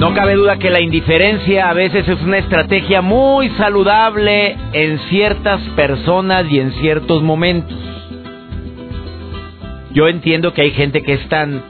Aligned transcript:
No 0.00 0.14
cabe 0.14 0.34
duda 0.34 0.56
que 0.56 0.70
la 0.70 0.80
indiferencia 0.80 1.68
a 1.68 1.74
veces 1.74 2.08
es 2.08 2.22
una 2.22 2.38
estrategia 2.38 3.02
muy 3.02 3.50
saludable 3.50 4.56
en 4.72 4.98
ciertas 5.10 5.60
personas 5.76 6.46
y 6.50 6.58
en 6.58 6.72
ciertos 6.72 7.22
momentos. 7.22 7.76
Yo 9.92 10.08
entiendo 10.08 10.54
que 10.54 10.62
hay 10.62 10.70
gente 10.70 11.02
que 11.02 11.12
es 11.12 11.28
tan 11.28 11.62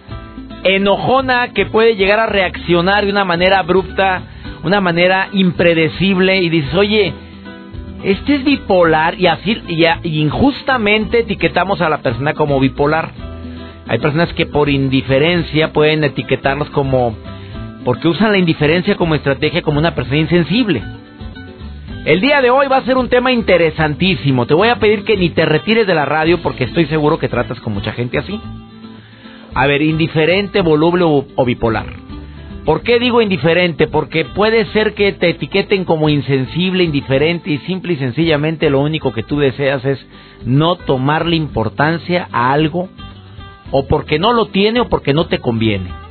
enojona 0.62 1.52
que 1.52 1.66
puede 1.66 1.96
llegar 1.96 2.20
a 2.20 2.26
reaccionar 2.26 3.04
de 3.04 3.10
una 3.10 3.24
manera 3.24 3.58
abrupta, 3.58 4.22
una 4.62 4.80
manera 4.80 5.30
impredecible 5.32 6.36
y 6.36 6.50
dices, 6.50 6.74
oye, 6.74 7.12
este 8.04 8.36
es 8.36 8.44
bipolar 8.44 9.18
y 9.18 9.26
así 9.26 9.60
y 9.66 10.20
injustamente 10.20 11.18
etiquetamos 11.18 11.80
a 11.80 11.88
la 11.88 11.98
persona 11.98 12.34
como 12.34 12.60
bipolar. 12.60 13.10
Hay 13.88 13.98
personas 13.98 14.32
que 14.34 14.46
por 14.46 14.68
indiferencia 14.68 15.72
pueden 15.72 16.04
etiquetarlos 16.04 16.70
como 16.70 17.16
porque 17.84 18.08
usan 18.08 18.32
la 18.32 18.38
indiferencia 18.38 18.96
como 18.96 19.14
estrategia 19.14 19.62
como 19.62 19.78
una 19.78 19.94
persona 19.94 20.18
insensible. 20.18 20.82
El 22.04 22.20
día 22.20 22.40
de 22.40 22.50
hoy 22.50 22.66
va 22.66 22.78
a 22.78 22.84
ser 22.84 22.96
un 22.96 23.08
tema 23.08 23.30
interesantísimo. 23.32 24.46
Te 24.46 24.54
voy 24.54 24.68
a 24.68 24.76
pedir 24.76 25.04
que 25.04 25.16
ni 25.16 25.30
te 25.30 25.44
retires 25.44 25.86
de 25.86 25.94
la 25.94 26.06
radio 26.06 26.40
porque 26.42 26.64
estoy 26.64 26.86
seguro 26.86 27.18
que 27.18 27.28
tratas 27.28 27.60
con 27.60 27.74
mucha 27.74 27.92
gente 27.92 28.18
así. 28.18 28.40
A 29.54 29.66
ver, 29.66 29.82
indiferente, 29.82 30.62
voluble 30.62 31.04
o, 31.04 31.44
bipolar. 31.44 31.86
¿Por 32.64 32.82
qué 32.82 32.98
digo 32.98 33.20
indiferente? 33.20 33.86
Porque 33.86 34.24
puede 34.24 34.66
ser 34.66 34.94
que 34.94 35.12
te 35.12 35.30
etiqueten 35.30 35.84
como 35.84 36.08
insensible, 36.08 36.84
indiferente 36.84 37.50
y 37.50 37.58
simple 37.58 37.94
y 37.94 37.96
sencillamente 37.96 38.70
lo 38.70 38.80
único 38.80 39.12
que 39.12 39.22
tú 39.22 39.38
deseas 39.38 39.84
es 39.84 39.98
no 40.44 40.76
tomarle 40.76 41.36
importancia 41.36 42.28
a 42.32 42.52
algo 42.52 42.88
o 43.72 43.86
porque 43.86 44.18
no 44.18 44.32
lo 44.32 44.46
tiene 44.46 44.80
o 44.80 44.88
porque 44.88 45.12
no 45.12 45.26
te 45.26 45.38
conviene 45.38 46.09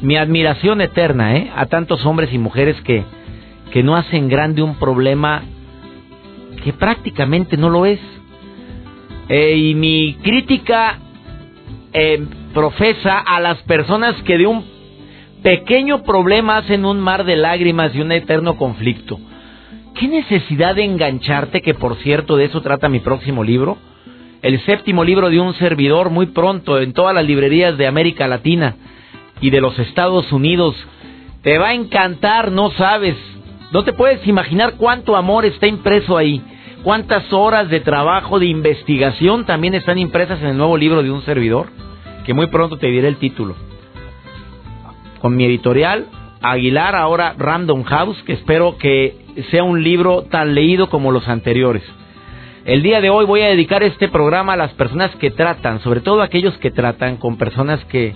mi 0.00 0.16
admiración 0.16 0.80
eterna 0.80 1.36
¿eh? 1.36 1.50
a 1.54 1.66
tantos 1.66 2.04
hombres 2.04 2.32
y 2.32 2.38
mujeres 2.38 2.80
que, 2.82 3.04
que 3.72 3.82
no 3.82 3.96
hacen 3.96 4.28
grande 4.28 4.62
un 4.62 4.76
problema 4.76 5.42
que 6.62 6.72
prácticamente 6.72 7.56
no 7.56 7.70
lo 7.70 7.86
es. 7.86 8.00
Eh, 9.28 9.56
y 9.56 9.74
mi 9.74 10.14
crítica 10.22 10.98
eh, 11.92 12.26
profesa 12.52 13.18
a 13.18 13.40
las 13.40 13.58
personas 13.62 14.14
que 14.22 14.36
de 14.36 14.46
un 14.46 14.64
pequeño 15.42 16.02
problema 16.02 16.58
hacen 16.58 16.84
un 16.84 17.00
mar 17.00 17.24
de 17.24 17.36
lágrimas 17.36 17.94
y 17.94 18.00
un 18.00 18.12
eterno 18.12 18.56
conflicto. 18.56 19.18
¿Qué 19.94 20.08
necesidad 20.08 20.74
de 20.74 20.84
engancharte? 20.84 21.62
Que 21.62 21.74
por 21.74 21.96
cierto, 21.96 22.36
de 22.36 22.46
eso 22.46 22.60
trata 22.62 22.88
mi 22.88 23.00
próximo 23.00 23.44
libro. 23.44 23.78
El 24.42 24.60
séptimo 24.64 25.04
libro 25.04 25.30
de 25.30 25.40
un 25.40 25.54
servidor 25.54 26.10
muy 26.10 26.26
pronto 26.26 26.78
en 26.80 26.92
todas 26.92 27.14
las 27.14 27.24
librerías 27.24 27.78
de 27.78 27.86
América 27.86 28.26
Latina 28.26 28.76
y 29.40 29.50
de 29.50 29.60
los 29.60 29.78
Estados 29.78 30.32
Unidos. 30.32 30.74
Te 31.42 31.58
va 31.58 31.68
a 31.68 31.74
encantar, 31.74 32.52
no 32.52 32.70
sabes. 32.72 33.16
No 33.72 33.84
te 33.84 33.92
puedes 33.92 34.26
imaginar 34.26 34.74
cuánto 34.76 35.16
amor 35.16 35.44
está 35.44 35.66
impreso 35.66 36.16
ahí. 36.16 36.42
Cuántas 36.82 37.32
horas 37.32 37.70
de 37.70 37.80
trabajo, 37.80 38.38
de 38.38 38.46
investigación 38.46 39.46
también 39.46 39.74
están 39.74 39.98
impresas 39.98 40.40
en 40.42 40.48
el 40.48 40.58
nuevo 40.58 40.76
libro 40.76 41.02
de 41.02 41.10
un 41.10 41.22
servidor, 41.22 41.68
que 42.26 42.34
muy 42.34 42.46
pronto 42.48 42.76
te 42.76 42.88
diré 42.88 43.08
el 43.08 43.16
título. 43.16 43.54
Con 45.20 45.34
mi 45.34 45.46
editorial, 45.46 46.06
Aguilar, 46.42 46.94
ahora 46.94 47.34
Random 47.38 47.84
House, 47.84 48.22
que 48.24 48.34
espero 48.34 48.76
que 48.76 49.16
sea 49.50 49.64
un 49.64 49.82
libro 49.82 50.24
tan 50.24 50.54
leído 50.54 50.90
como 50.90 51.10
los 51.10 51.26
anteriores. 51.26 51.82
El 52.66 52.82
día 52.82 53.00
de 53.00 53.08
hoy 53.08 53.24
voy 53.24 53.40
a 53.40 53.48
dedicar 53.48 53.82
este 53.82 54.08
programa 54.08 54.52
a 54.52 54.56
las 54.56 54.72
personas 54.72 55.14
que 55.16 55.30
tratan, 55.30 55.80
sobre 55.80 56.00
todo 56.00 56.20
aquellos 56.20 56.56
que 56.58 56.70
tratan 56.70 57.16
con 57.16 57.38
personas 57.38 57.82
que 57.86 58.14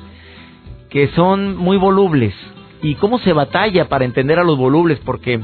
que 0.90 1.08
son 1.08 1.56
muy 1.56 1.76
volubles. 1.76 2.34
¿Y 2.82 2.94
cómo 2.94 3.18
se 3.18 3.32
batalla 3.32 3.88
para 3.88 4.04
entender 4.04 4.38
a 4.38 4.44
los 4.44 4.56
volubles? 4.56 5.00
Porque 5.04 5.40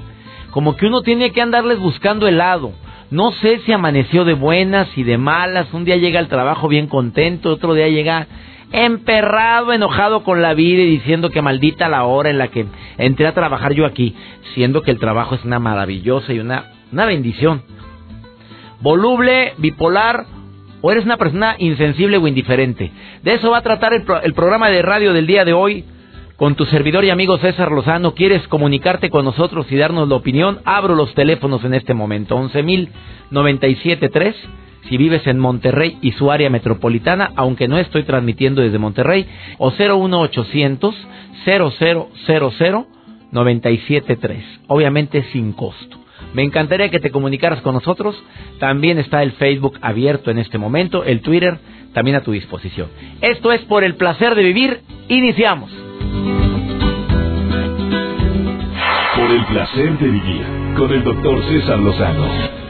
como 0.51 0.77
que 0.77 0.87
uno 0.87 1.03
tiene 1.03 1.33
que 1.33 1.43
andarles 1.43 1.79
buscando 1.79 2.29
el 2.29 2.39
lado. 2.39 2.73
No 3.11 3.33
sé 3.33 3.61
si 3.61 3.73
amaneció 3.73 4.25
de 4.25 4.35
buenas 4.35 4.89
y 4.97 5.03
de 5.03 5.19
malas. 5.19 5.73
Un 5.73 5.85
día 5.85 5.97
llega 5.97 6.21
al 6.21 6.29
trabajo 6.29 6.69
bien 6.69 6.87
contento, 6.87 7.51
otro 7.51 7.75
día 7.75 7.89
llega 7.89 8.27
emperrado, 8.73 9.73
enojado 9.73 10.25
con 10.25 10.43
la 10.43 10.55
vida 10.55 10.83
y 10.83 10.91
diciendo 10.91 11.31
que 11.31 11.43
maldita 11.43 11.89
la 11.89 12.05
hora 12.05 12.31
en 12.31 12.39
la 12.39 12.49
que 12.49 12.67
entré 12.99 13.27
a 13.27 13.35
trabajar 13.35 13.73
yo 13.73 13.87
aquí, 13.87 14.17
siendo 14.55 14.83
que 14.83 14.91
el 14.91 14.99
trabajo 14.99 15.37
es 15.37 15.45
una 15.45 15.61
maravillosa 15.61 16.33
y 16.33 16.41
una, 16.41 16.73
una 16.91 17.07
bendición. 17.07 17.63
Voluble, 18.81 19.55
bipolar 19.59 20.27
o 20.87 20.93
eres 20.93 21.07
una 21.07 21.17
persona 21.17 21.57
insensible 21.59 22.19
o 22.19 22.29
indiferente. 22.29 22.93
De 23.23 23.33
eso 23.33 23.51
va 23.51 23.57
a 23.57 23.63
tratar 23.63 23.95
el, 23.95 24.03
programa 24.35 24.69
de 24.69 24.83
radio 24.83 25.15
del 25.15 25.27
día 25.27 25.47
de 25.47 25.55
hoy 25.55 25.87
con 26.37 26.57
tu 26.57 26.67
servidor 26.67 27.07
y 27.07 27.11
amigo 27.11 27.39
César 27.39 27.73
Lozano. 27.73 28.13
¿Quieres 28.13 28.47
comunicarte 28.49 29.09
con 29.09 29.25
nosotros 29.25 29.65
y 29.73 29.77
darnos 29.77 30.11
la 30.11 30.17
opinión? 30.17 30.59
Abro 30.67 30.95
los 30.95 31.15
teléfonos 31.15 31.65
en 31.65 31.73
este 31.73 31.95
momento. 31.95 32.37
11.097.3 32.37 34.35
si 34.87 34.99
vives 34.99 35.27
en 35.27 35.39
Monterrey 35.39 35.97
y 36.03 36.13
su 36.13 36.31
área 36.31 36.51
metropolitana, 36.51 37.33
aunque 37.35 37.67
no 37.67 37.79
estoy 37.79 38.03
transmitiendo 38.03 38.61
desde 38.61 38.77
Monterrey, 38.77 39.27
o 39.57 39.71
01800 39.71 40.95
0000 41.47 42.87
973, 43.33 44.45
obviamente 44.67 45.23
sin 45.33 45.55
costo. 45.55 46.04
Me 46.33 46.43
encantaría 46.43 46.91
que 46.91 47.01
te 47.01 47.11
comunicaras 47.11 47.61
con 47.61 47.75
nosotros. 47.75 48.21
También 48.59 48.99
está 48.99 49.23
el 49.23 49.33
Facebook 49.33 49.79
abierto 49.81 50.31
en 50.31 50.39
este 50.39 50.59
momento, 50.59 51.05
el 51.05 51.21
Twitter 51.21 51.59
también 51.93 52.17
a 52.17 52.23
tu 52.23 52.33
disposición. 52.33 52.89
Esto 53.21 53.53
es 53.53 53.63
por 53.63 53.85
el 53.85 53.95
placer 53.95 54.35
de 54.35 54.43
vivir. 54.43 54.81
Iniciamos. 55.09 55.71
Por 59.17 59.31
el 59.31 59.45
placer 59.47 59.99
de 59.99 60.09
vivir 60.09 60.43
con 60.77 60.93
el 60.93 61.05
doctor 61.05 61.43
César 61.45 61.79
Lozano. 61.79 62.64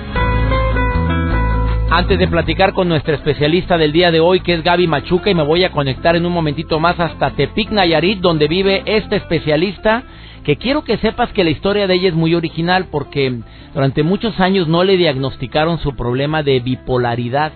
Antes 1.97 2.19
de 2.19 2.27
platicar 2.27 2.72
con 2.72 2.88
nuestra 2.88 3.15
especialista 3.15 3.78
del 3.78 3.93
día 3.93 4.10
de 4.10 4.19
hoy, 4.19 4.41
que 4.41 4.55
es 4.55 4.65
Gaby 4.65 4.88
Machuca, 4.88 5.31
y 5.31 5.34
me 5.37 5.44
voy 5.44 5.62
a 5.62 5.71
conectar 5.71 6.16
en 6.16 6.27
un 6.27 6.32
momentito 6.32 6.81
más 6.81 6.99
hasta 6.99 7.31
Tepic 7.31 7.71
Nayarit, 7.71 8.19
donde 8.19 8.49
vive 8.49 8.82
este 8.84 9.15
especialista 9.15 10.03
que 10.43 10.56
quiero 10.56 10.83
que 10.83 10.97
sepas 10.97 11.31
que 11.31 11.44
la 11.44 11.50
historia 11.50 11.87
de 11.87 11.94
ella 11.94 12.09
es 12.09 12.15
muy 12.16 12.34
original 12.34 12.88
porque 12.91 13.38
durante 13.72 14.03
muchos 14.03 14.41
años 14.41 14.66
no 14.66 14.83
le 14.83 14.97
diagnosticaron 14.97 15.78
su 15.78 15.94
problema 15.94 16.43
de 16.43 16.59
bipolaridad, 16.59 17.53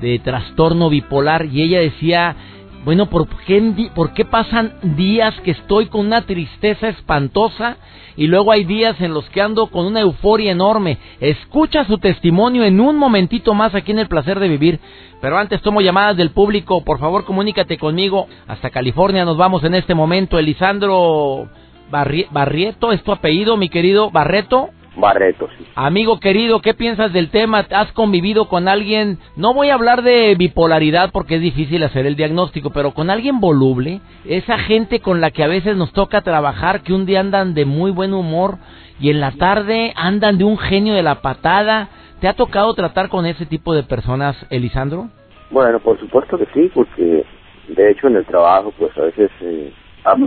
de 0.00 0.20
trastorno 0.20 0.88
bipolar 0.88 1.46
y 1.46 1.62
ella 1.62 1.80
decía, 1.80 2.36
bueno, 2.84 3.06
¿por 3.06 3.26
qué, 3.46 3.90
¿por 3.94 4.12
qué 4.12 4.24
pasan 4.24 4.74
días 4.82 5.34
que 5.40 5.52
estoy 5.52 5.86
con 5.86 6.06
una 6.06 6.22
tristeza 6.22 6.88
espantosa 6.88 7.78
y 8.16 8.26
luego 8.26 8.52
hay 8.52 8.64
días 8.64 9.00
en 9.00 9.14
los 9.14 9.28
que 9.30 9.40
ando 9.40 9.68
con 9.68 9.86
una 9.86 10.00
euforia 10.00 10.52
enorme? 10.52 10.98
Escucha 11.18 11.84
su 11.86 11.98
testimonio 11.98 12.64
en 12.64 12.80
un 12.80 12.96
momentito 12.96 13.54
más 13.54 13.74
aquí 13.74 13.92
en 13.92 14.00
El 14.00 14.08
Placer 14.08 14.38
de 14.38 14.48
Vivir. 14.48 14.80
Pero 15.22 15.38
antes 15.38 15.62
tomo 15.62 15.80
llamadas 15.80 16.18
del 16.18 16.32
público, 16.32 16.84
por 16.84 16.98
favor 16.98 17.24
comunícate 17.24 17.78
conmigo. 17.78 18.26
Hasta 18.46 18.68
California 18.68 19.24
nos 19.24 19.38
vamos 19.38 19.64
en 19.64 19.74
este 19.74 19.94
momento. 19.94 20.38
Elisandro 20.38 21.48
Barrieto, 21.90 22.92
¿es 22.92 23.02
tu 23.02 23.12
apellido, 23.12 23.56
mi 23.56 23.70
querido 23.70 24.10
Barreto? 24.10 24.68
Barreto, 24.96 25.48
sí. 25.58 25.66
Amigo 25.74 26.20
querido, 26.20 26.60
¿qué 26.60 26.74
piensas 26.74 27.12
del 27.12 27.30
tema? 27.30 27.66
¿Has 27.70 27.92
convivido 27.92 28.48
con 28.48 28.68
alguien? 28.68 29.18
No 29.36 29.52
voy 29.52 29.70
a 29.70 29.74
hablar 29.74 30.02
de 30.02 30.34
bipolaridad 30.36 31.10
porque 31.12 31.36
es 31.36 31.40
difícil 31.40 31.82
hacer 31.82 32.06
el 32.06 32.16
diagnóstico, 32.16 32.70
pero 32.70 32.92
con 32.92 33.10
alguien 33.10 33.40
voluble, 33.40 34.00
esa 34.24 34.58
gente 34.58 35.00
con 35.00 35.20
la 35.20 35.30
que 35.30 35.42
a 35.42 35.48
veces 35.48 35.76
nos 35.76 35.92
toca 35.92 36.22
trabajar, 36.22 36.82
que 36.82 36.92
un 36.92 37.06
día 37.06 37.20
andan 37.20 37.54
de 37.54 37.64
muy 37.64 37.90
buen 37.90 38.14
humor 38.14 38.58
y 39.00 39.10
en 39.10 39.20
la 39.20 39.32
tarde 39.32 39.92
andan 39.96 40.38
de 40.38 40.44
un 40.44 40.58
genio 40.58 40.94
de 40.94 41.02
la 41.02 41.20
patada. 41.22 41.88
¿Te 42.20 42.28
ha 42.28 42.34
tocado 42.34 42.72
tratar 42.74 43.08
con 43.08 43.26
ese 43.26 43.46
tipo 43.46 43.74
de 43.74 43.82
personas, 43.82 44.36
Elisandro? 44.50 45.08
Bueno, 45.50 45.80
por 45.80 45.98
supuesto 45.98 46.38
que 46.38 46.46
sí, 46.54 46.70
porque 46.72 47.24
de 47.68 47.90
hecho 47.90 48.06
en 48.06 48.16
el 48.16 48.26
trabajo, 48.26 48.72
pues 48.78 48.96
a 48.96 49.02
veces 49.02 49.30
eh, 49.40 49.72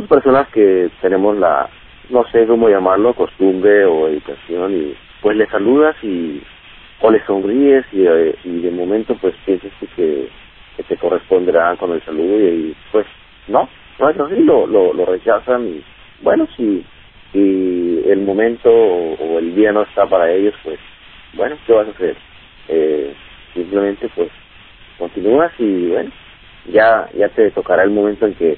personas 0.09 0.47
que 0.49 0.89
tenemos 1.01 1.37
la, 1.37 1.69
no 2.09 2.23
sé 2.31 2.45
cómo 2.47 2.69
llamarlo, 2.69 3.13
costumbre 3.13 3.85
o 3.85 4.07
educación 4.07 4.73
y 4.75 4.95
pues 5.21 5.37
le 5.37 5.47
saludas 5.47 5.95
y 6.03 6.41
o 7.01 7.11
le 7.11 7.23
sonríes 7.25 7.85
y, 7.91 8.05
eh, 8.05 8.35
y 8.43 8.61
de 8.61 8.71
momento 8.71 9.15
pues 9.21 9.35
piensas 9.45 9.71
que, 9.95 10.29
que 10.77 10.83
te 10.83 10.97
corresponderá 10.97 11.75
con 11.77 11.91
el 11.91 12.01
saludo 12.03 12.39
y, 12.39 12.75
pues 12.91 13.05
no, 13.47 13.69
no 13.99 14.09
es 14.09 14.19
así, 14.19 14.43
lo, 14.43 14.67
lo, 14.67 14.93
rechazan 15.05 15.67
y 15.67 15.83
bueno, 16.21 16.47
si, 16.55 16.83
si 17.31 18.03
el 18.05 18.21
momento 18.21 18.69
o, 18.71 19.39
el 19.39 19.55
día 19.55 19.71
no 19.71 19.83
está 19.83 20.07
para 20.07 20.31
ellos, 20.31 20.55
pues 20.63 20.79
bueno, 21.33 21.57
¿qué 21.65 21.73
vas 21.73 21.87
a 21.87 21.91
hacer? 21.91 22.17
Eh, 22.69 23.13
simplemente 23.53 24.09
pues 24.15 24.29
continúas 24.97 25.51
y 25.59 25.87
bueno, 25.89 26.11
ya 26.71 27.09
ya 27.15 27.29
te 27.29 27.51
tocará 27.51 27.83
el 27.83 27.91
momento 27.91 28.25
en 28.25 28.35
que 28.35 28.57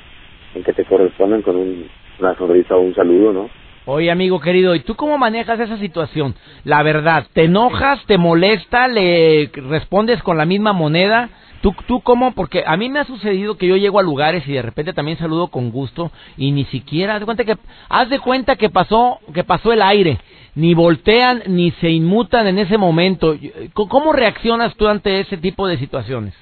en 0.55 0.63
que 0.63 0.73
te 0.73 0.85
corresponden 0.85 1.41
con 1.41 1.55
un, 1.57 1.89
una 2.19 2.35
sonrisa 2.35 2.75
o 2.75 2.81
un 2.81 2.95
saludo, 2.95 3.33
¿no? 3.33 3.49
Oye, 3.85 4.11
amigo 4.11 4.39
querido, 4.39 4.75
¿y 4.75 4.81
tú 4.81 4.95
cómo 4.95 5.17
manejas 5.17 5.59
esa 5.59 5.77
situación? 5.77 6.35
La 6.63 6.83
verdad, 6.83 7.25
¿te 7.33 7.45
enojas, 7.45 8.05
te 8.05 8.17
molesta, 8.17 8.87
le 8.87 9.49
respondes 9.53 10.21
con 10.21 10.37
la 10.37 10.45
misma 10.45 10.73
moneda? 10.73 11.29
¿Tú, 11.61 11.73
¿Tú 11.87 12.01
cómo? 12.01 12.33
Porque 12.33 12.63
a 12.65 12.77
mí 12.77 12.87
me 12.87 12.99
ha 12.99 13.05
sucedido 13.05 13.57
que 13.57 13.67
yo 13.67 13.77
llego 13.77 13.99
a 13.99 14.03
lugares 14.03 14.47
y 14.47 14.53
de 14.53 14.61
repente 14.61 14.93
también 14.93 15.17
saludo 15.17 15.47
con 15.47 15.71
gusto 15.71 16.11
y 16.37 16.51
ni 16.51 16.65
siquiera, 16.65 17.15
haz 17.15 17.19
de 17.21 17.25
cuenta 17.25 17.43
que, 17.43 17.55
haz 17.89 18.09
de 18.09 18.19
cuenta 18.19 18.55
que 18.55 18.69
pasó, 18.69 19.19
que 19.33 19.43
pasó 19.43 19.73
el 19.73 19.81
aire. 19.81 20.19
Ni 20.55 20.73
voltean 20.73 21.43
ni 21.47 21.71
se 21.71 21.89
inmutan 21.89 22.47
en 22.47 22.59
ese 22.59 22.77
momento. 22.77 23.35
¿Cómo 23.73 24.13
reaccionas 24.13 24.75
tú 24.75 24.87
ante 24.87 25.19
ese 25.19 25.37
tipo 25.37 25.67
de 25.67 25.77
situaciones? 25.77 26.33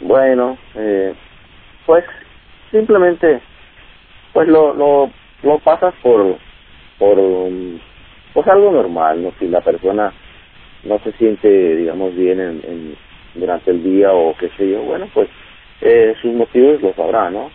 Bueno, 0.00 0.56
eh, 0.74 1.14
pues 1.86 2.04
simplemente, 2.70 3.40
pues 4.38 4.50
lo, 4.50 4.72
lo, 4.72 5.10
lo 5.42 5.58
pasas 5.58 5.92
por, 6.00 6.36
por 7.00 7.18
um, 7.18 7.76
pues 8.32 8.46
algo 8.46 8.70
normal, 8.70 9.20
¿no? 9.20 9.32
Si 9.40 9.48
la 9.48 9.60
persona 9.62 10.14
no 10.84 11.00
se 11.00 11.10
siente, 11.14 11.48
digamos, 11.76 12.14
bien 12.14 12.38
en, 12.40 12.96
durante 13.34 13.72
el 13.72 13.82
día 13.82 14.12
o 14.12 14.36
qué 14.38 14.48
sé 14.56 14.70
yo, 14.70 14.82
bueno, 14.82 15.08
pues 15.12 15.28
eh, 15.80 16.14
sus 16.22 16.34
motivos 16.34 16.80
los 16.82 16.94
sabrá, 16.94 17.30
¿no? 17.32 17.50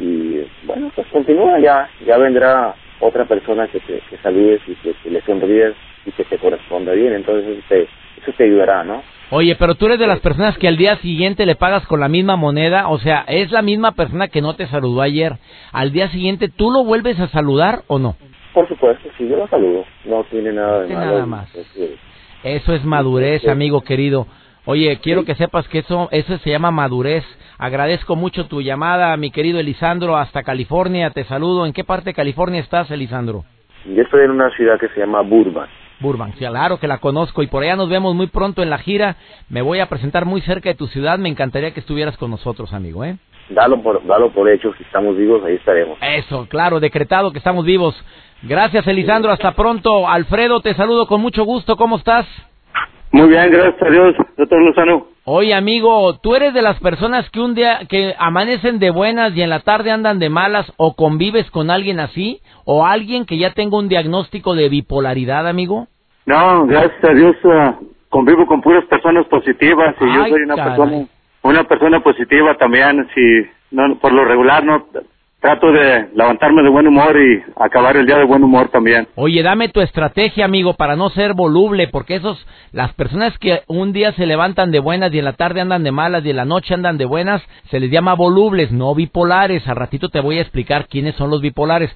Y 0.00 0.44
bueno, 0.66 0.90
pues 0.96 1.06
continúa, 1.12 1.60
ya 1.60 1.88
ya 2.04 2.18
vendrá 2.18 2.74
otra 3.06 3.26
persona 3.26 3.68
que 3.68 3.80
te 3.80 4.00
que 4.08 4.16
saludes 4.22 4.62
y 4.66 4.74
que, 4.76 5.10
le 5.10 5.20
sonríes 5.22 5.74
y 6.06 6.12
que 6.12 6.24
te 6.24 6.38
corresponda 6.38 6.92
bien, 6.92 7.12
entonces 7.12 7.46
eso 7.46 7.66
te, 7.68 7.82
eso 7.82 8.32
te 8.36 8.44
ayudará, 8.44 8.82
¿no? 8.82 9.02
Oye, 9.30 9.56
pero 9.56 9.74
tú 9.74 9.86
eres 9.86 9.98
de 9.98 10.06
las 10.06 10.20
personas 10.20 10.56
que 10.58 10.68
al 10.68 10.76
día 10.76 10.96
siguiente 10.96 11.44
le 11.44 11.54
pagas 11.54 11.86
con 11.86 12.00
la 12.00 12.08
misma 12.08 12.36
moneda, 12.36 12.88
o 12.88 12.98
sea, 12.98 13.24
es 13.26 13.50
la 13.50 13.62
misma 13.62 13.92
persona 13.92 14.28
que 14.28 14.40
no 14.40 14.54
te 14.54 14.66
saludó 14.66 15.02
ayer. 15.02 15.34
Al 15.72 15.92
día 15.92 16.08
siguiente, 16.08 16.48
¿tú 16.48 16.70
lo 16.70 16.84
vuelves 16.84 17.18
a 17.20 17.28
saludar 17.28 17.82
o 17.88 17.98
no? 17.98 18.16
Por 18.52 18.68
supuesto, 18.68 19.08
sí, 19.18 19.28
yo 19.28 19.36
lo 19.36 19.48
saludo. 19.48 19.84
No 20.04 20.24
tiene 20.24 20.52
nada 20.52 20.82
de 20.82 20.94
malo. 20.94 21.10
Nada 21.12 21.26
más. 21.26 21.52
Eso 22.44 22.74
es 22.74 22.84
madurez, 22.84 23.46
amigo 23.48 23.80
querido. 23.80 24.26
Oye, 24.66 24.98
quiero 25.02 25.24
que 25.24 25.34
sepas 25.34 25.68
que 25.68 25.80
eso, 25.80 26.08
eso 26.10 26.38
se 26.38 26.50
llama 26.50 26.70
madurez. 26.70 27.24
Agradezco 27.58 28.16
mucho 28.16 28.46
tu 28.46 28.62
llamada, 28.62 29.14
mi 29.18 29.30
querido 29.30 29.60
Elisandro, 29.60 30.16
hasta 30.16 30.42
California. 30.42 31.10
Te 31.10 31.24
saludo. 31.24 31.66
¿En 31.66 31.74
qué 31.74 31.84
parte 31.84 32.10
de 32.10 32.14
California 32.14 32.60
estás, 32.60 32.90
Elisandro? 32.90 33.44
Yo 33.84 34.02
estoy 34.02 34.24
en 34.24 34.30
una 34.30 34.50
ciudad 34.56 34.80
que 34.80 34.88
se 34.88 35.00
llama 35.00 35.20
Burbank. 35.20 35.68
Burbank, 36.00 36.36
claro 36.36 36.78
que 36.78 36.88
la 36.88 36.98
conozco 36.98 37.42
y 37.42 37.46
por 37.46 37.62
allá 37.62 37.76
nos 37.76 37.88
vemos 37.88 38.14
muy 38.14 38.26
pronto 38.26 38.62
en 38.62 38.70
la 38.70 38.78
gira. 38.78 39.16
Me 39.48 39.62
voy 39.62 39.80
a 39.80 39.86
presentar 39.86 40.24
muy 40.24 40.40
cerca 40.40 40.70
de 40.70 40.74
tu 40.74 40.86
ciudad. 40.86 41.18
Me 41.18 41.28
encantaría 41.28 41.72
que 41.72 41.80
estuvieras 41.80 42.16
con 42.16 42.30
nosotros, 42.30 42.72
amigo, 42.72 43.04
¿eh? 43.04 43.16
Dalo 43.50 43.82
por, 43.82 44.04
dalo 44.06 44.32
por 44.32 44.48
hecho, 44.48 44.72
si 44.78 44.82
estamos 44.84 45.16
vivos, 45.16 45.44
ahí 45.44 45.56
estaremos. 45.56 45.98
Eso, 46.00 46.46
claro, 46.48 46.80
decretado 46.80 47.30
que 47.32 47.38
estamos 47.38 47.66
vivos. 47.66 47.94
Gracias, 48.42 48.86
Elisandro. 48.86 49.30
Hasta 49.30 49.52
pronto. 49.52 50.08
Alfredo, 50.08 50.60
te 50.60 50.74
saludo 50.74 51.06
con 51.06 51.20
mucho 51.20 51.44
gusto. 51.44 51.76
¿Cómo 51.76 51.96
estás? 51.96 52.26
Muy 53.14 53.28
bien, 53.28 53.48
gracias 53.48 53.80
a 53.80 53.90
Dios, 53.90 54.16
doctor 54.36 54.60
Lozano. 54.60 55.06
Oye, 55.24 55.54
amigo, 55.54 56.18
¿tú 56.20 56.34
eres 56.34 56.52
de 56.52 56.62
las 56.62 56.80
personas 56.80 57.30
que 57.30 57.38
un 57.38 57.54
día 57.54 57.82
que 57.88 58.12
amanecen 58.18 58.80
de 58.80 58.90
buenas 58.90 59.36
y 59.36 59.42
en 59.42 59.50
la 59.50 59.60
tarde 59.60 59.92
andan 59.92 60.18
de 60.18 60.30
malas 60.30 60.72
o 60.78 60.96
convives 60.96 61.48
con 61.52 61.70
alguien 61.70 62.00
así 62.00 62.40
o 62.64 62.84
alguien 62.84 63.24
que 63.24 63.38
ya 63.38 63.52
tenga 63.52 63.78
un 63.78 63.88
diagnóstico 63.88 64.56
de 64.56 64.68
bipolaridad, 64.68 65.46
amigo? 65.46 65.86
No, 66.26 66.66
gracias 66.66 67.04
a 67.04 67.14
Dios 67.14 67.36
uh, 67.44 67.86
convivo 68.08 68.48
con 68.48 68.60
puras 68.60 68.84
personas 68.86 69.26
positivas 69.26 69.94
y 70.00 70.12
yo 70.12 70.26
soy 70.26 70.42
una 70.42 70.56
persona 70.56 71.06
una 71.42 71.62
persona 71.64 72.00
positiva 72.00 72.56
también, 72.56 73.06
si 73.14 73.46
no 73.70 73.96
por 74.00 74.12
lo 74.12 74.24
regular 74.24 74.64
no 74.64 74.86
trato 75.44 75.70
de 75.72 76.08
levantarme 76.14 76.62
de 76.62 76.70
buen 76.70 76.86
humor 76.86 77.14
y 77.20 77.42
acabar 77.62 77.98
el 77.98 78.06
día 78.06 78.16
de 78.16 78.24
buen 78.24 78.42
humor 78.42 78.70
también. 78.70 79.06
Oye, 79.14 79.42
dame 79.42 79.68
tu 79.68 79.82
estrategia, 79.82 80.46
amigo, 80.46 80.72
para 80.72 80.96
no 80.96 81.10
ser 81.10 81.34
voluble, 81.34 81.86
porque 81.88 82.14
esos, 82.14 82.46
las 82.72 82.94
personas 82.94 83.36
que 83.36 83.60
un 83.66 83.92
día 83.92 84.12
se 84.12 84.24
levantan 84.24 84.70
de 84.70 84.80
buenas 84.80 85.12
y 85.12 85.18
en 85.18 85.26
la 85.26 85.34
tarde 85.34 85.60
andan 85.60 85.84
de 85.84 85.92
malas 85.92 86.24
y 86.24 86.30
en 86.30 86.36
la 86.36 86.46
noche 86.46 86.72
andan 86.72 86.96
de 86.96 87.04
buenas, 87.04 87.42
se 87.68 87.78
les 87.78 87.90
llama 87.90 88.14
volubles, 88.14 88.72
no 88.72 88.94
bipolares. 88.94 89.68
A 89.68 89.74
ratito 89.74 90.08
te 90.08 90.18
voy 90.18 90.38
a 90.38 90.40
explicar 90.40 90.86
quiénes 90.86 91.14
son 91.16 91.28
los 91.28 91.42
bipolares. 91.42 91.94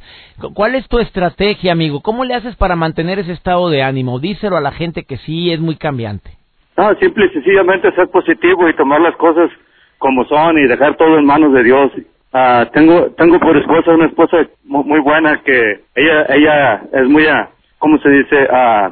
¿Cuál 0.52 0.74
es 0.74 0.86
tu 0.86 0.98
estrategia, 0.98 1.72
amigo? 1.72 2.02
¿Cómo 2.02 2.26
le 2.26 2.34
haces 2.34 2.54
para 2.56 2.76
mantener 2.76 3.18
ese 3.18 3.32
estado 3.32 3.70
de 3.70 3.82
ánimo? 3.82 4.18
Díselo 4.18 4.58
a 4.58 4.60
la 4.60 4.72
gente 4.72 5.04
que 5.04 5.16
sí 5.16 5.50
es 5.50 5.58
muy 5.58 5.76
cambiante. 5.76 6.32
No, 6.76 6.94
simple 6.96 7.24
y 7.24 7.30
sencillamente 7.30 7.90
ser 7.92 8.08
positivo 8.08 8.68
y 8.68 8.76
tomar 8.76 9.00
las 9.00 9.16
cosas 9.16 9.50
como 9.96 10.26
son 10.26 10.58
y 10.58 10.68
dejar 10.68 10.98
todo 10.98 11.18
en 11.18 11.24
manos 11.24 11.54
de 11.54 11.62
Dios. 11.62 11.92
Ah, 12.32 12.68
tengo 12.72 13.10
tengo 13.12 13.38
por 13.40 13.56
esposa 13.56 13.92
una 13.92 14.06
esposa 14.06 14.36
muy, 14.64 15.00
buena 15.00 15.40
que 15.42 15.80
ella 15.94 16.26
ella 16.28 16.82
es 16.92 17.08
muy 17.08 17.26
ah, 17.26 17.48
cómo 17.78 17.98
se 17.98 18.10
dice 18.10 18.48
ah, 18.50 18.90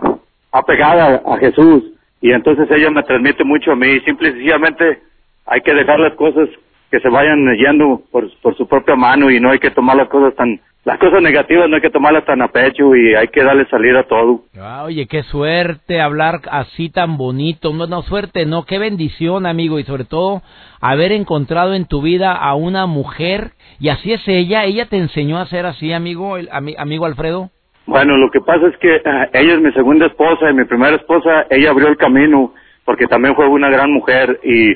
apegada 0.53 1.23
a 1.27 1.37
Jesús. 1.39 1.85
Y 2.21 2.33
entonces 2.33 2.67
ella 2.71 2.91
me 2.91 3.03
transmite 3.03 3.45
mucho 3.45 3.73
a 3.73 3.77
mí. 3.77 4.01
Simple 4.01 4.29
y 4.29 4.33
sencillamente 4.33 5.01
hay 5.45 5.61
que 5.61 5.75
dejar 5.75 6.01
las 6.01 6.15
cosas 6.15 6.49
que 6.91 7.01
se 7.01 7.09
vayan 7.09 7.47
yendo 7.57 8.01
por, 8.11 8.25
por 8.41 8.57
su 8.57 8.67
propia 8.67 8.97
mano 8.97 9.31
y 9.31 9.39
no 9.39 9.51
hay 9.51 9.59
que 9.59 9.71
tomar 9.71 9.97
las 9.97 10.09
cosas 10.09 10.35
tan 10.35 10.59
las 10.87 10.99
cosas 11.01 11.21
negativas 11.21 11.69
no 11.69 11.75
hay 11.75 11.83
que 11.83 11.91
tomarlas 11.91 12.25
tan 12.25 12.41
a 12.43 12.47
pecho 12.47 12.95
y 12.95 13.13
hay 13.17 13.27
que 13.27 13.43
darle 13.43 13.67
salida 13.67 14.01
a 14.01 14.03
todo. 14.05 14.43
Ah, 14.57 14.85
oye, 14.85 15.09
qué 15.09 15.25
suerte 15.25 16.01
hablar 16.01 16.43
así 16.49 16.91
tan 16.91 17.17
bonito. 17.17 17.73
No, 17.73 17.89
no, 17.89 18.03
suerte, 18.03 18.47
no, 18.47 18.65
qué 18.67 18.79
bendición, 18.79 19.47
amigo, 19.47 19.81
y 19.81 19.83
sobre 19.83 20.05
todo 20.05 20.43
haber 20.81 21.11
encontrado 21.11 21.75
en 21.75 21.87
tu 21.87 22.03
vida 22.03 22.37
a 22.37 22.55
una 22.55 22.87
mujer 22.87 23.51
y 23.81 23.89
así 23.89 24.13
es 24.13 24.23
ella. 24.29 24.63
¿Ella 24.63 24.87
te 24.87 24.97
enseñó 24.97 25.39
a 25.39 25.47
ser 25.47 25.67
así, 25.67 25.93
amigo, 25.93 26.37
el, 26.37 26.49
amigo 26.53 27.05
Alfredo? 27.05 27.51
Bueno, 27.87 28.17
lo 28.17 28.31
que 28.31 28.41
pasa 28.41 28.69
es 28.69 28.77
que 28.77 29.03
ah, 29.05 29.29
ella 29.33 29.55
es 29.55 29.61
mi 29.61 29.73
segunda 29.73 30.07
esposa 30.07 30.49
y 30.49 30.55
mi 30.55 30.67
primera 30.67 30.95
esposa, 30.95 31.47
ella 31.51 31.71
abrió 31.71 31.89
el 31.89 31.97
camino 31.97 32.55
porque 32.85 33.09
también 33.09 33.35
fue 33.35 33.49
una 33.49 33.71
gran 33.71 33.91
mujer 33.91 34.39
y 34.45 34.75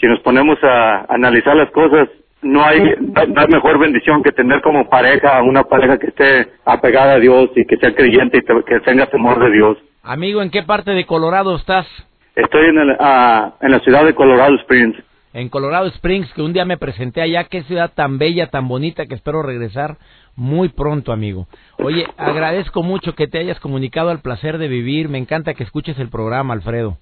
si 0.00 0.06
nos 0.06 0.20
ponemos 0.20 0.56
a 0.62 1.12
analizar 1.12 1.56
las 1.56 1.72
cosas, 1.72 2.08
no 2.42 2.64
hay, 2.64 2.80
no 3.00 3.40
hay 3.40 3.48
mejor 3.48 3.78
bendición 3.78 4.22
que 4.22 4.32
tener 4.32 4.60
como 4.62 4.88
pareja 4.88 5.42
una 5.42 5.64
pareja 5.64 5.98
que 5.98 6.08
esté 6.08 6.48
apegada 6.64 7.14
a 7.14 7.18
Dios 7.18 7.50
y 7.56 7.64
que 7.66 7.76
sea 7.76 7.94
creyente 7.94 8.38
y 8.38 8.62
que 8.64 8.80
tenga 8.80 9.06
temor 9.06 9.38
de 9.40 9.50
Dios. 9.50 9.78
Amigo, 10.02 10.42
¿en 10.42 10.50
qué 10.50 10.62
parte 10.62 10.92
de 10.92 11.04
Colorado 11.04 11.56
estás? 11.56 11.86
Estoy 12.34 12.66
en, 12.66 12.78
el, 12.78 12.96
ah, 13.00 13.54
en 13.60 13.72
la 13.72 13.80
ciudad 13.80 14.04
de 14.04 14.14
Colorado 14.14 14.54
Springs. 14.56 14.96
En 15.34 15.48
Colorado 15.48 15.86
Springs, 15.88 16.32
que 16.32 16.42
un 16.42 16.52
día 16.52 16.64
me 16.64 16.78
presenté 16.78 17.20
allá, 17.20 17.44
qué 17.44 17.62
ciudad 17.64 17.92
tan 17.94 18.18
bella, 18.18 18.48
tan 18.48 18.68
bonita, 18.68 19.06
que 19.06 19.14
espero 19.14 19.42
regresar 19.42 19.98
muy 20.36 20.68
pronto, 20.68 21.12
amigo. 21.12 21.48
Oye, 21.78 22.06
agradezco 22.16 22.82
mucho 22.82 23.14
que 23.14 23.26
te 23.26 23.38
hayas 23.38 23.60
comunicado 23.60 24.10
al 24.10 24.20
placer 24.20 24.58
de 24.58 24.68
vivir. 24.68 25.08
Me 25.08 25.18
encanta 25.18 25.54
que 25.54 25.64
escuches 25.64 25.98
el 25.98 26.08
programa, 26.08 26.54
Alfredo. 26.54 26.96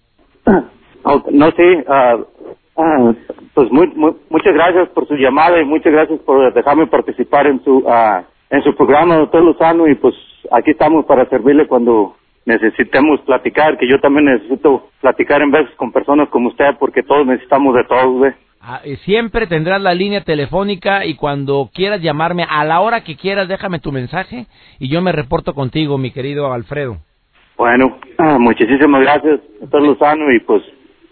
No, 1.31 1.52
sí, 1.52 1.62
uh, 1.62 2.26
Ah, 2.78 3.12
pues 3.54 3.71
muy, 3.71 3.90
muchas 3.95 4.54
gracias 4.54 4.88
por 4.90 5.09
su 5.09 5.14
llamada 5.14 5.61
y 5.61 5.64
muchas 5.64 5.92
gracias 5.92 6.21
por 6.21 6.52
dejarme 6.52 6.87
participar 6.87 7.47
en 7.47 7.62
su 7.64 7.78
uh, 7.78 8.23
en 8.50 8.62
su 8.62 8.75
programa, 8.75 9.16
doctor 9.16 9.42
Lozano, 9.42 9.88
y 9.88 9.95
pues 9.95 10.14
aquí 10.52 10.71
estamos 10.71 11.04
para 11.06 11.28
servirle 11.28 11.66
cuando 11.66 12.16
necesitemos 12.45 13.21
platicar, 13.23 13.76
que 13.76 13.88
yo 13.88 13.99
también 14.00 14.26
necesito 14.26 14.88
platicar 15.00 15.42
en 15.42 15.50
veces 15.50 15.75
con 15.76 15.90
personas 15.90 16.28
como 16.28 16.49
usted, 16.49 16.76
porque 16.78 17.02
todos 17.02 17.26
necesitamos 17.26 17.75
de 17.75 17.85
todo, 17.85 18.25
ah, 18.61 18.80
siempre 19.04 19.49
tendrás 19.49 19.80
la 19.80 19.95
línea 19.95 20.23
telefónica 20.23 21.04
y 21.04 21.16
cuando 21.16 21.71
quieras 21.75 22.00
llamarme, 22.00 22.47
a 22.49 22.64
la 22.64 22.80
hora 22.80 23.02
que 23.02 23.16
quieras, 23.16 23.49
déjame 23.49 23.80
tu 23.80 23.90
mensaje 23.90 24.47
y 24.78 24.88
yo 24.88 25.02
me 25.02 25.12
reporto 25.12 25.54
contigo, 25.54 25.99
mi 25.99 26.12
querido 26.12 26.52
Alfredo. 26.52 26.99
Bueno, 27.56 27.99
ah, 28.18 28.37
muchísimas 28.38 29.02
gracias, 29.02 29.40
doctor 29.61 29.83
Lozano, 29.83 30.30
y 30.33 30.40
pues 30.40 30.62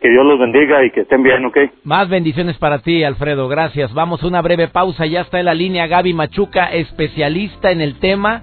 que 0.05 0.11
Dios 0.11 0.27
los 0.27 0.39
bendiga 0.39 0.85
y 0.85 0.91
que 0.91 1.01
estén 1.01 1.23
bien, 1.23 1.47
¿ok? 1.47 1.57
Más 1.83 2.11
bendiciones 2.11 2.59
para 2.59 2.81
ti, 2.81 3.03
Alfredo. 3.03 3.49
Gracias. 3.49 3.95
Vamos 3.95 4.23
a 4.23 4.27
una 4.27 4.43
breve 4.43 4.69
pausa. 4.69 5.07
Ya 5.07 5.23
está 5.23 5.39
en 5.39 5.47
la 5.47 5.55
línea 5.55 5.87
Gaby 5.87 6.13
Machuca, 6.13 6.67
especialista 6.67 7.71
en 7.71 7.81
el 7.81 7.99
tema. 8.01 8.43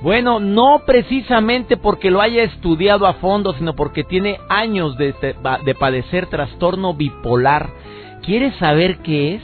Bueno, 0.00 0.40
no 0.40 0.84
precisamente 0.86 1.76
porque 1.76 2.10
lo 2.10 2.22
haya 2.22 2.44
estudiado 2.44 3.06
a 3.06 3.12
fondo, 3.12 3.52
sino 3.52 3.76
porque 3.76 4.04
tiene 4.04 4.38
años 4.48 4.96
de, 4.96 5.14
de 5.66 5.74
padecer 5.74 6.28
trastorno 6.28 6.94
bipolar. 6.94 7.68
¿Quieres 8.24 8.54
saber 8.54 8.96
qué 9.04 9.34
es? 9.34 9.42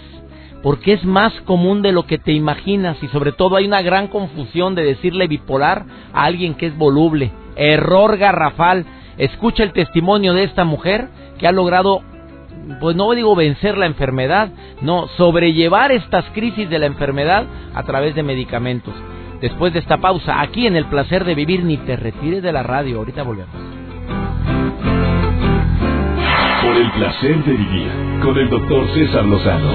Porque 0.63 0.95
es 0.95 1.05
más 1.05 1.39
común 1.43 1.83
de 1.83 1.93
lo 1.93 2.07
que 2.07 2.17
te 2.17 2.33
imaginas 2.33 2.97
y 3.03 3.09
sobre 3.09 3.33
todo 3.33 3.57
hay 3.57 3.67
una 3.67 3.83
gran 3.83 4.09
confusión 4.09 4.75
de 4.75 4.85
decirle 4.85 5.27
bipolar 5.27 5.85
a 6.15 6.25
alguien 6.25 6.55
que 6.55 6.65
es 6.65 6.79
voluble. 6.79 7.31
Error 7.57 8.17
garrafal. 8.17 8.87
Escucha 9.19 9.63
el 9.63 9.75
testimonio 9.75 10.33
de 10.33 10.45
esta 10.45 10.65
mujer 10.65 11.09
que 11.43 11.49
ha 11.49 11.53
logrado 11.53 12.03
pues 12.81 12.95
no 12.95 13.11
digo 13.11 13.35
vencer 13.35 13.77
la 13.77 13.87
enfermedad, 13.87 14.51
no, 14.81 15.09
sobrellevar 15.17 15.91
estas 15.91 16.25
crisis 16.31 16.71
de 16.71 16.79
la 16.79 16.87
enfermedad 16.87 17.47
a 17.75 17.83
través 17.83 18.15
de 18.15 18.23
medicamentos. 18.23 18.95
Después 19.41 19.73
de 19.73 19.81
esta 19.81 19.97
pausa, 19.97 20.41
aquí 20.41 20.69
en 20.69 20.77
el 20.77 20.85
placer 20.85 21.25
de 21.25 21.35
vivir, 21.35 21.65
ni 21.65 21.79
te 21.79 21.97
retires 21.97 22.45
de 22.45 22.53
la 22.53 22.63
radio, 22.63 22.99
ahorita 22.99 23.25
volvemos. 23.25 23.53
Por 26.63 26.77
el 26.77 26.91
placer 26.93 27.45
de 27.45 27.53
vivir, 27.53 27.89
con 28.23 28.39
el 28.39 28.49
doctor 28.49 28.87
César 28.95 29.25
Lozano. 29.25 29.73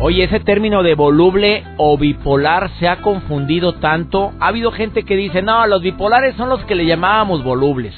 Oye, 0.00 0.24
ese 0.24 0.40
término 0.40 0.82
de 0.82 0.94
voluble 0.94 1.64
o 1.78 1.96
bipolar 1.96 2.70
se 2.78 2.86
ha 2.86 2.96
confundido 2.96 3.76
tanto. 3.76 4.32
Ha 4.40 4.48
habido 4.48 4.72
gente 4.72 5.04
que 5.04 5.16
dice, 5.16 5.40
no, 5.40 5.66
los 5.66 5.80
bipolares 5.80 6.36
son 6.36 6.50
los 6.50 6.62
que 6.66 6.74
le 6.74 6.84
llamábamos 6.84 7.42
volubles. 7.42 7.94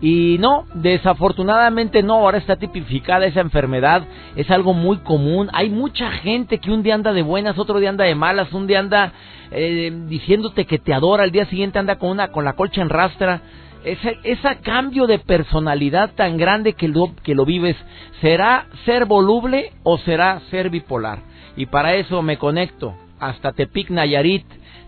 Y 0.00 0.36
no, 0.40 0.66
desafortunadamente 0.74 2.02
no, 2.02 2.14
ahora 2.16 2.38
está 2.38 2.56
tipificada 2.56 3.26
esa 3.26 3.40
enfermedad, 3.40 4.02
es 4.36 4.50
algo 4.50 4.74
muy 4.74 4.98
común. 4.98 5.48
Hay 5.54 5.70
mucha 5.70 6.10
gente 6.12 6.58
que 6.58 6.70
un 6.70 6.82
día 6.82 6.94
anda 6.94 7.12
de 7.12 7.22
buenas, 7.22 7.58
otro 7.58 7.80
día 7.80 7.88
anda 7.88 8.04
de 8.04 8.14
malas, 8.14 8.52
un 8.52 8.66
día 8.66 8.80
anda 8.80 9.12
eh, 9.50 9.90
diciéndote 10.06 10.66
que 10.66 10.78
te 10.78 10.92
adora, 10.92 11.22
al 11.22 11.30
día 11.30 11.46
siguiente 11.46 11.78
anda 11.78 11.96
con 11.96 12.10
una 12.10 12.28
con 12.28 12.44
la 12.44 12.54
colcha 12.54 12.82
en 12.82 12.90
rastra. 12.90 13.40
Ese, 13.84 14.18
ese 14.24 14.56
cambio 14.62 15.06
de 15.06 15.20
personalidad 15.20 16.12
tan 16.14 16.36
grande 16.36 16.72
que 16.72 16.88
lo, 16.88 17.14
que 17.22 17.36
lo 17.36 17.44
vives, 17.44 17.76
¿será 18.20 18.66
ser 18.84 19.06
voluble 19.06 19.72
o 19.84 19.96
será 19.98 20.40
ser 20.50 20.70
bipolar? 20.70 21.20
Y 21.56 21.66
para 21.66 21.94
eso 21.94 22.20
me 22.20 22.36
conecto 22.36 22.96
hasta 23.20 23.52
Tepic 23.52 23.90
Nayarit, 23.90 24.44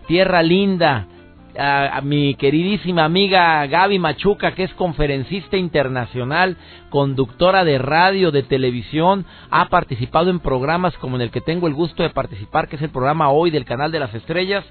tierra 0.09 0.43
linda, 0.43 1.07
a, 1.59 2.01
mi 2.03 2.35
queridísima 2.35 3.05
amiga 3.05 3.67
Gaby 3.67 3.99
Machuca, 3.99 4.55
que 4.55 4.65
es 4.65 4.75
conferencista 4.75 5.57
internacional, 5.57 6.57
conductora 6.91 7.65
de 7.65 7.79
radio, 7.79 8.31
de 8.31 8.43
televisión, 8.43 9.27
ha 9.51 9.69
participado 9.69 10.31
en 10.31 10.41
programas 10.41 10.97
como 10.99 11.17
en 11.17 11.23
el 11.23 11.31
que 11.31 11.41
tengo 11.41 11.67
el 11.67 11.75
gusto 11.75 12.03
de 12.03 12.11
participar, 12.11 12.69
que 12.69 12.77
es 12.77 12.83
el 12.83 12.91
programa 12.91 13.31
Hoy 13.31 13.51
del 13.51 13.65
Canal 13.65 13.93
de 13.93 14.01
las 14.01 14.15
Estrellas, 14.15 14.65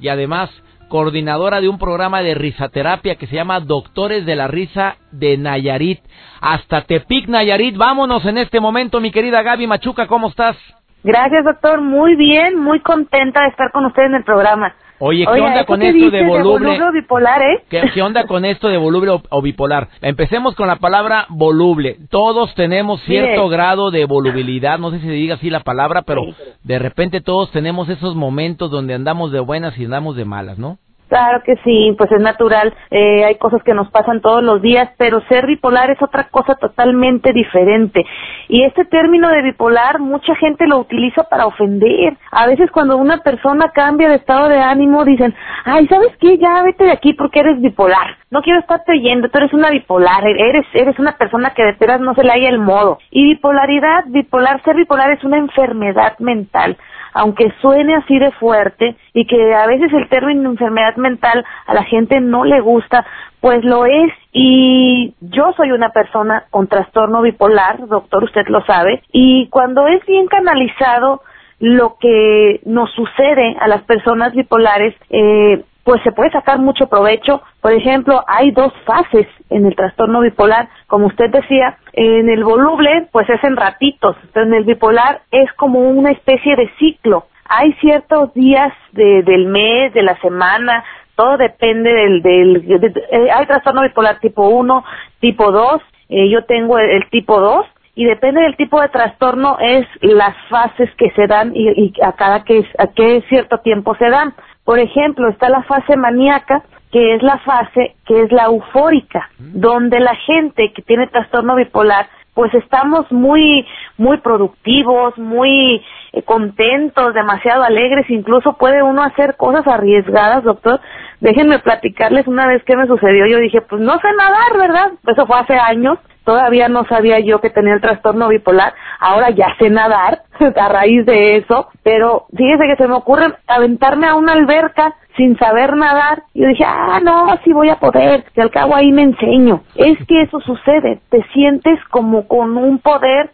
y 0.00 0.08
además 0.08 0.50
coordinadora 0.88 1.60
de 1.60 1.68
un 1.68 1.78
programa 1.78 2.20
de 2.20 2.34
risaterapia 2.34 3.14
que 3.14 3.28
se 3.28 3.36
llama 3.36 3.60
Doctores 3.60 4.26
de 4.26 4.36
la 4.36 4.48
Risa 4.48 4.96
de 5.12 5.36
Nayarit. 5.36 6.00
Hasta 6.40 6.82
Tepic, 6.82 7.28
Nayarit. 7.28 7.76
Vámonos 7.76 8.24
en 8.24 8.38
este 8.38 8.60
momento, 8.60 9.00
mi 9.00 9.12
querida 9.12 9.42
Gaby 9.42 9.68
Machuca, 9.68 10.06
¿cómo 10.08 10.28
estás? 10.28 10.56
Gracias, 11.02 11.44
doctor. 11.44 11.80
Muy 11.80 12.16
bien, 12.16 12.58
muy 12.58 12.80
contenta 12.80 13.42
de 13.42 13.48
estar 13.48 13.70
con 13.72 13.86
usted 13.86 14.04
en 14.04 14.14
el 14.14 14.24
programa. 14.24 14.74
Oye, 15.02 15.24
¿qué 15.24 15.40
onda 15.40 15.64
con 15.64 15.80
esto 15.80 16.10
de 16.10 16.26
voluble? 16.26 16.78
o 16.82 16.92
bipolar, 16.92 17.40
eh? 17.40 17.64
¿Qué, 17.70 18.02
onda 18.02 18.26
con 18.26 18.44
esto 18.44 18.68
de 18.68 18.76
voluble 18.76 19.18
o, 19.30 19.40
bipolar? 19.40 19.88
Empecemos 20.02 20.54
con 20.54 20.66
la 20.66 20.76
palabra 20.76 21.24
voluble. 21.30 21.96
Todos 22.10 22.54
tenemos 22.54 23.00
cierto 23.04 23.48
grado 23.48 23.90
de 23.90 24.04
volubilidad, 24.04 24.78
no 24.78 24.90
sé 24.90 24.98
si 24.98 25.06
se 25.06 25.12
diga 25.12 25.36
así 25.36 25.48
la 25.48 25.60
palabra, 25.60 26.02
pero 26.02 26.22
de 26.62 26.78
repente 26.78 27.22
todos 27.22 27.50
tenemos 27.50 27.88
esos 27.88 28.14
momentos 28.14 28.70
donde 28.70 28.92
andamos 28.92 29.32
de 29.32 29.40
buenas 29.40 29.78
y 29.78 29.86
andamos 29.86 30.16
de 30.16 30.26
malas, 30.26 30.58
¿no? 30.58 30.76
Claro 31.10 31.42
que 31.42 31.56
sí, 31.64 31.92
pues 31.98 32.08
es 32.12 32.20
natural, 32.20 32.72
eh, 32.88 33.24
hay 33.24 33.34
cosas 33.34 33.60
que 33.64 33.74
nos 33.74 33.90
pasan 33.90 34.20
todos 34.20 34.44
los 34.44 34.62
días, 34.62 34.90
pero 34.96 35.20
ser 35.22 35.44
bipolar 35.44 35.90
es 35.90 36.00
otra 36.00 36.28
cosa 36.30 36.54
totalmente 36.54 37.32
diferente. 37.32 38.06
Y 38.46 38.62
este 38.62 38.84
término 38.84 39.28
de 39.28 39.42
bipolar 39.42 39.98
mucha 39.98 40.36
gente 40.36 40.68
lo 40.68 40.78
utiliza 40.78 41.24
para 41.24 41.46
ofender. 41.46 42.16
A 42.30 42.46
veces 42.46 42.70
cuando 42.70 42.96
una 42.96 43.18
persona 43.24 43.72
cambia 43.74 44.08
de 44.08 44.14
estado 44.14 44.48
de 44.48 44.60
ánimo 44.60 45.04
dicen, 45.04 45.34
ay, 45.64 45.88
¿sabes 45.88 46.16
qué? 46.20 46.38
Ya 46.38 46.62
vete 46.62 46.84
de 46.84 46.92
aquí 46.92 47.12
porque 47.14 47.40
eres 47.40 47.60
bipolar. 47.60 48.16
No 48.30 48.40
quiero 48.42 48.60
estarte 48.60 48.92
oyendo, 48.92 49.30
tú 49.30 49.38
eres 49.38 49.52
una 49.52 49.70
bipolar, 49.70 50.24
eres, 50.24 50.64
eres 50.74 50.96
una 51.00 51.18
persona 51.18 51.54
que 51.54 51.64
de 51.64 51.72
veras 51.72 52.00
no 52.00 52.14
se 52.14 52.22
le 52.22 52.30
haya 52.30 52.50
el 52.50 52.60
modo. 52.60 52.98
Y 53.10 53.30
bipolaridad, 53.30 54.04
bipolar, 54.06 54.62
ser 54.62 54.76
bipolar 54.76 55.10
es 55.10 55.24
una 55.24 55.38
enfermedad 55.38 56.16
mental 56.20 56.76
aunque 57.12 57.52
suene 57.60 57.94
así 57.94 58.18
de 58.18 58.30
fuerte 58.32 58.96
y 59.14 59.26
que 59.26 59.54
a 59.54 59.66
veces 59.66 59.92
el 59.92 60.08
término 60.08 60.50
enfermedad 60.50 60.96
mental 60.96 61.44
a 61.66 61.74
la 61.74 61.84
gente 61.84 62.20
no 62.20 62.44
le 62.44 62.60
gusta, 62.60 63.06
pues 63.40 63.64
lo 63.64 63.86
es. 63.86 64.12
Y 64.32 65.14
yo 65.20 65.52
soy 65.56 65.72
una 65.72 65.90
persona 65.90 66.44
con 66.50 66.68
trastorno 66.68 67.22
bipolar, 67.22 67.86
doctor, 67.88 68.24
usted 68.24 68.46
lo 68.48 68.64
sabe, 68.64 69.02
y 69.12 69.48
cuando 69.48 69.86
es 69.88 70.04
bien 70.06 70.26
canalizado 70.26 71.22
lo 71.58 71.96
que 72.00 72.60
nos 72.64 72.90
sucede 72.92 73.56
a 73.60 73.68
las 73.68 73.82
personas 73.82 74.34
bipolares, 74.34 74.94
eh, 75.10 75.62
pues 75.90 76.04
se 76.04 76.12
puede 76.12 76.30
sacar 76.30 76.60
mucho 76.60 76.86
provecho. 76.86 77.42
Por 77.60 77.72
ejemplo, 77.72 78.22
hay 78.28 78.52
dos 78.52 78.72
fases 78.84 79.26
en 79.48 79.66
el 79.66 79.74
trastorno 79.74 80.20
bipolar. 80.20 80.68
Como 80.86 81.08
usted 81.08 81.30
decía, 81.30 81.78
en 81.92 82.30
el 82.30 82.44
voluble, 82.44 83.08
pues 83.10 83.28
es 83.28 83.42
en 83.42 83.56
ratitos. 83.56 84.14
pero 84.32 84.46
en 84.46 84.54
el 84.54 84.62
bipolar 84.62 85.22
es 85.32 85.52
como 85.54 85.80
una 85.80 86.12
especie 86.12 86.54
de 86.54 86.70
ciclo. 86.78 87.26
Hay 87.44 87.72
ciertos 87.80 88.32
días 88.34 88.72
de, 88.92 89.24
del 89.24 89.46
mes, 89.46 89.92
de 89.92 90.04
la 90.04 90.16
semana, 90.20 90.84
todo 91.16 91.36
depende 91.36 91.92
del... 91.92 92.22
del 92.22 92.94
eh, 93.10 93.28
hay 93.32 93.46
trastorno 93.46 93.82
bipolar 93.82 94.20
tipo 94.20 94.48
1, 94.48 94.84
tipo 95.18 95.50
2, 95.50 95.82
eh, 96.08 96.30
yo 96.30 96.44
tengo 96.44 96.78
el, 96.78 97.10
tipo 97.10 97.40
2, 97.40 97.66
y 97.96 98.04
depende 98.04 98.42
del 98.42 98.56
tipo 98.56 98.80
de 98.80 98.90
trastorno 98.90 99.58
es 99.58 99.88
las 100.02 100.36
fases 100.50 100.88
que 100.94 101.10
se 101.16 101.26
dan 101.26 101.50
y, 101.52 101.68
y 101.68 101.92
a 102.00 102.12
cada 102.12 102.44
que 102.44 102.64
a 102.78 102.86
qué 102.94 103.24
cierto 103.28 103.58
tiempo 103.58 103.96
se 103.96 104.08
dan. 104.08 104.32
Por 104.70 104.78
ejemplo, 104.78 105.28
está 105.28 105.48
la 105.48 105.64
fase 105.64 105.96
maníaca, 105.96 106.62
que 106.92 107.16
es 107.16 107.24
la 107.24 107.38
fase 107.38 107.96
que 108.06 108.22
es 108.22 108.30
la 108.30 108.44
eufórica, 108.44 109.28
donde 109.36 109.98
la 109.98 110.14
gente 110.14 110.72
que 110.72 110.82
tiene 110.82 111.08
trastorno 111.08 111.56
bipolar, 111.56 112.06
pues 112.34 112.54
estamos 112.54 113.10
muy 113.10 113.66
muy 113.98 114.18
productivos, 114.18 115.18
muy 115.18 115.82
eh, 116.12 116.22
contentos, 116.22 117.14
demasiado 117.14 117.64
alegres, 117.64 118.08
incluso 118.10 118.52
puede 118.52 118.80
uno 118.80 119.02
hacer 119.02 119.36
cosas 119.36 119.66
arriesgadas, 119.66 120.44
doctor. 120.44 120.78
Déjenme 121.20 121.58
platicarles 121.58 122.26
una 122.26 122.46
vez 122.46 122.62
que 122.64 122.76
me 122.76 122.86
sucedió, 122.86 123.26
yo 123.26 123.38
dije, 123.38 123.60
pues 123.62 123.80
no 123.80 123.92
sé 123.98 124.08
nadar, 124.16 124.56
¿verdad? 124.58 124.92
Eso 125.06 125.26
fue 125.26 125.38
hace 125.38 125.54
años, 125.54 125.98
todavía 126.24 126.68
no 126.68 126.84
sabía 126.84 127.20
yo 127.20 127.40
que 127.40 127.50
tenía 127.50 127.74
el 127.74 127.80
trastorno 127.80 128.28
bipolar, 128.28 128.72
ahora 128.98 129.30
ya 129.30 129.54
sé 129.58 129.68
nadar 129.68 130.22
a 130.56 130.68
raíz 130.68 131.04
de 131.04 131.36
eso, 131.36 131.68
pero 131.82 132.26
fíjese 132.36 132.66
que 132.66 132.76
se 132.76 132.88
me 132.88 132.94
ocurre 132.94 133.34
aventarme 133.46 134.06
a 134.06 134.14
una 134.14 134.32
alberca 134.32 134.94
sin 135.16 135.36
saber 135.38 135.76
nadar. 135.76 136.22
Yo 136.34 136.46
dije, 136.46 136.64
ah, 136.66 137.00
no, 137.02 137.36
sí 137.44 137.52
voy 137.52 137.68
a 137.68 137.76
poder, 137.76 138.24
que 138.32 138.40
al 138.40 138.50
cabo 138.50 138.74
ahí 138.74 138.92
me 138.92 139.02
enseño. 139.02 139.62
Es 139.74 139.98
que 140.06 140.22
eso 140.22 140.40
sucede, 140.40 141.00
te 141.10 141.22
sientes 141.32 141.78
como 141.90 142.26
con 142.26 142.56
un 142.56 142.78
poder 142.78 143.30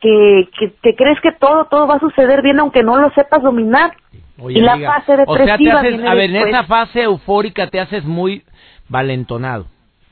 que, 0.00 0.48
que, 0.82 0.94
crees 0.94 1.20
que 1.20 1.32
todo, 1.32 1.66
todo 1.66 1.86
va 1.86 1.96
a 1.96 2.00
suceder 2.00 2.42
bien 2.42 2.60
aunque 2.60 2.82
no 2.82 2.96
lo 2.96 3.10
sepas 3.10 3.42
dominar. 3.42 3.92
Y 4.38 4.60
la 4.60 4.78
fase 4.78 5.16
depresiva. 5.16 5.80
O 5.80 5.82
sea, 5.82 6.10
a 6.10 6.14
ver, 6.14 6.30
en 6.30 6.36
esa 6.36 6.64
fase 6.64 7.02
eufórica 7.02 7.68
te 7.68 7.80
haces 7.80 8.04
muy 8.04 8.42
valentonado. 8.88 9.66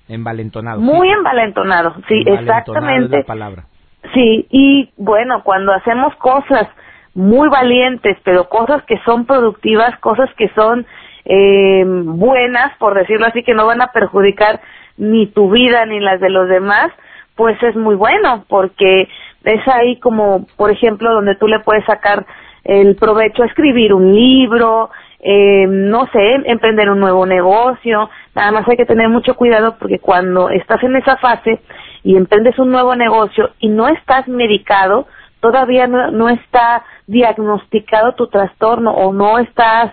Envalentonado. 0.09 0.81
Muy 0.81 1.09
envalentonado, 1.09 1.95
sí, 2.09 2.23
exactamente. 2.27 3.19
la 3.19 3.25
palabra. 3.25 3.65
Sí, 4.13 4.47
y 4.51 4.91
bueno, 4.99 5.43
cuando 5.43 5.73
hacemos 5.73 6.15
cosas 6.17 6.69
muy 7.15 7.49
valientes, 7.49 8.19
pero 8.23 8.49
cosas 8.49 8.83
que 8.85 8.99
son 9.05 9.25
productivas, 9.25 9.99
cosas 10.01 10.29
que 10.37 10.49
son 10.51 10.87
eh, 11.25 11.85
buenas, 11.87 12.77
por 12.79 12.95
decirlo 12.95 13.27
así, 13.27 13.43
que 13.43 13.55
no 13.55 13.67
van 13.67 13.81
a 13.81 13.93
perjudicar 13.93 14.61
ni 14.99 15.27
tu 15.29 15.51
vida 15.51 15.87
ni 15.87 16.01
las 16.01 16.21
de 16.21 16.29
los 16.29 16.49
demás, 16.49 16.93
pues 17.35 17.61
es 17.63 17.75
muy 17.77 17.95
bueno, 17.95 18.45
porque 18.49 19.09
es 19.45 19.69
ahí 19.69 19.99
como, 20.01 20.47
por 20.57 20.71
ejemplo, 20.71 21.13
donde 21.13 21.35
tú 21.37 21.49
le 21.49 21.61
puedes 21.61 21.85
sacar 21.87 22.27
el 22.65 22.97
provecho 22.97 23.43
a 23.43 23.47
escribir 23.47 23.93
un 23.93 24.15
libro, 24.15 24.91
eh, 25.21 25.67
no 25.67 26.07
sé, 26.07 26.35
emprender 26.47 26.91
un 26.91 27.01
nuevo 27.01 27.27
negocio. 27.27 28.11
Nada 28.35 28.53
más 28.53 28.69
hay 28.69 28.77
que 28.77 28.87
tener 28.87 29.09
mucho 29.09 29.35
cuidado 29.35 29.77
porque 29.79 29.99
cuando 29.99 30.51
estás 30.51 30.83
en 30.83 30.97
esa 30.97 31.17
fase 31.19 31.61
y 32.03 32.17
emprendes 32.17 32.59
un 32.59 32.71
nuevo 32.71 32.97
negocio 32.97 33.51
y 33.59 33.69
no 33.69 33.89
estás 33.89 34.29
medicado, 34.29 35.07
todavía 35.41 35.87
no, 35.87 36.11
no 36.11 36.29
está 36.29 36.85
diagnosticado 37.07 38.15
tu 38.15 38.29
trastorno 38.29 38.93
o 38.93 39.13
no 39.13 39.39
estás 39.39 39.93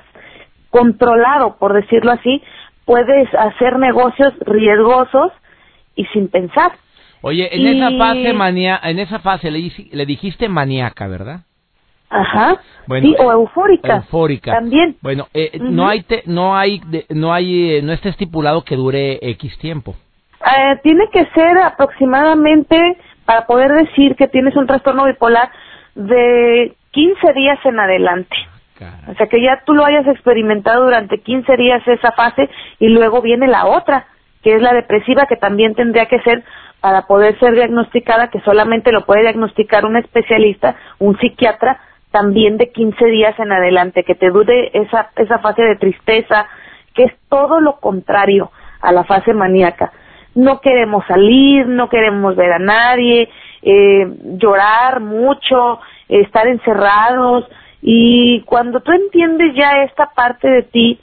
controlado, 0.70 1.58
por 1.58 1.74
decirlo 1.74 2.12
así, 2.12 2.42
puedes 2.86 3.28
hacer 3.36 3.78
negocios 3.78 4.34
riesgosos 4.46 5.32
y 5.96 6.06
sin 6.06 6.30
pensar. 6.30 6.72
Oye, 7.22 7.54
en 7.56 7.68
esa 7.68 7.98
fase 7.98 8.34
manía, 8.34 8.80
en 8.84 9.00
esa 9.00 9.20
fase 9.20 9.52
le, 9.52 9.72
le 9.92 10.06
dijiste 10.06 10.50
maníaca, 10.50 11.08
¿verdad? 11.08 11.42
Ajá. 12.12 12.62
sí, 13.02 13.16
o 13.20 13.32
eufórica. 13.32 13.96
Eufórica. 13.98 14.52
También. 14.52 14.98
Bueno, 15.02 15.28
eh, 15.34 15.58
no 15.60 15.88
hay 15.88 16.06
no 16.26 16.56
hay 16.56 16.82
no 17.10 17.34
hay 17.34 17.78
eh, 17.78 17.82
no 17.82 17.94
está 17.94 18.10
estipulado 18.10 18.64
que 18.64 18.76
dure 18.76 19.18
X 19.22 19.58
tiempo. 19.60 19.96
Eh, 20.46 20.80
tiene 20.84 21.08
que 21.12 21.26
ser 21.28 21.58
aproximadamente 21.58 22.98
para 23.26 23.46
poder 23.46 23.72
decir 23.72 24.16
que 24.16 24.28
tienes 24.28 24.56
un 24.58 24.68
trastorno 24.68 25.06
bipolar 25.06 25.50
de 25.96 26.74
15 26.92 27.34
días 27.34 27.60
en 27.64 27.80
adelante. 27.80 28.36
O 29.08 29.14
sea, 29.14 29.28
que 29.28 29.40
ya 29.40 29.62
tú 29.64 29.74
lo 29.74 29.86
hayas 29.86 30.08
experimentado 30.08 30.86
durante 30.86 31.20
15 31.20 31.56
días 31.56 31.88
esa 31.88 32.14
fase 32.14 32.50
y 32.80 32.88
luego 32.88 33.22
viene 33.22 33.48
la 33.48 33.68
otra, 33.68 34.08
que 34.42 34.56
es 34.56 34.62
la 34.62 34.74
depresiva, 34.74 35.28
que 35.28 35.36
también 35.36 35.76
tendría 35.76 36.08
que 36.08 36.20
ser 36.22 36.44
para 36.80 37.04
poder 37.04 37.38
ser 37.40 37.54
diagnosticada, 37.54 38.32
que 38.32 38.42
solamente 38.42 38.92
lo 38.92 39.06
puede 39.06 39.22
diagnosticar 39.22 39.86
un 39.86 39.98
especialista, 39.98 40.78
un 40.98 41.16
psiquiatra, 41.20 41.80
también 42.12 42.58
de 42.58 42.72
15 42.72 43.06
días 43.06 43.38
en 43.40 43.52
adelante, 43.52 44.04
que 44.04 44.16
te 44.16 44.30
dure 44.30 44.72
esa, 44.74 45.10
esa 45.16 45.40
fase 45.40 45.64
de 45.64 45.76
tristeza, 45.78 46.48
que 46.94 47.04
es 47.04 47.14
todo 47.30 47.60
lo 47.60 47.80
contrario 47.80 48.52
a 48.82 48.92
la 48.92 49.04
fase 49.04 49.34
maníaca. 49.34 49.92
No 50.36 50.60
queremos 50.62 51.06
salir, 51.08 51.68
no 51.68 51.90
queremos 51.90 52.36
ver 52.36 52.54
a 52.54 52.60
nadie, 52.60 53.30
eh, 53.62 54.08
llorar 54.38 55.00
mucho, 55.00 55.80
estar 56.08 56.48
encerrados, 56.48 57.48
y 57.82 58.42
cuando 58.42 58.82
tú 58.82 58.92
entiendes 58.92 59.56
ya 59.56 59.84
esta 59.84 60.12
parte 60.16 60.48
de 60.48 60.64
ti 60.64 61.00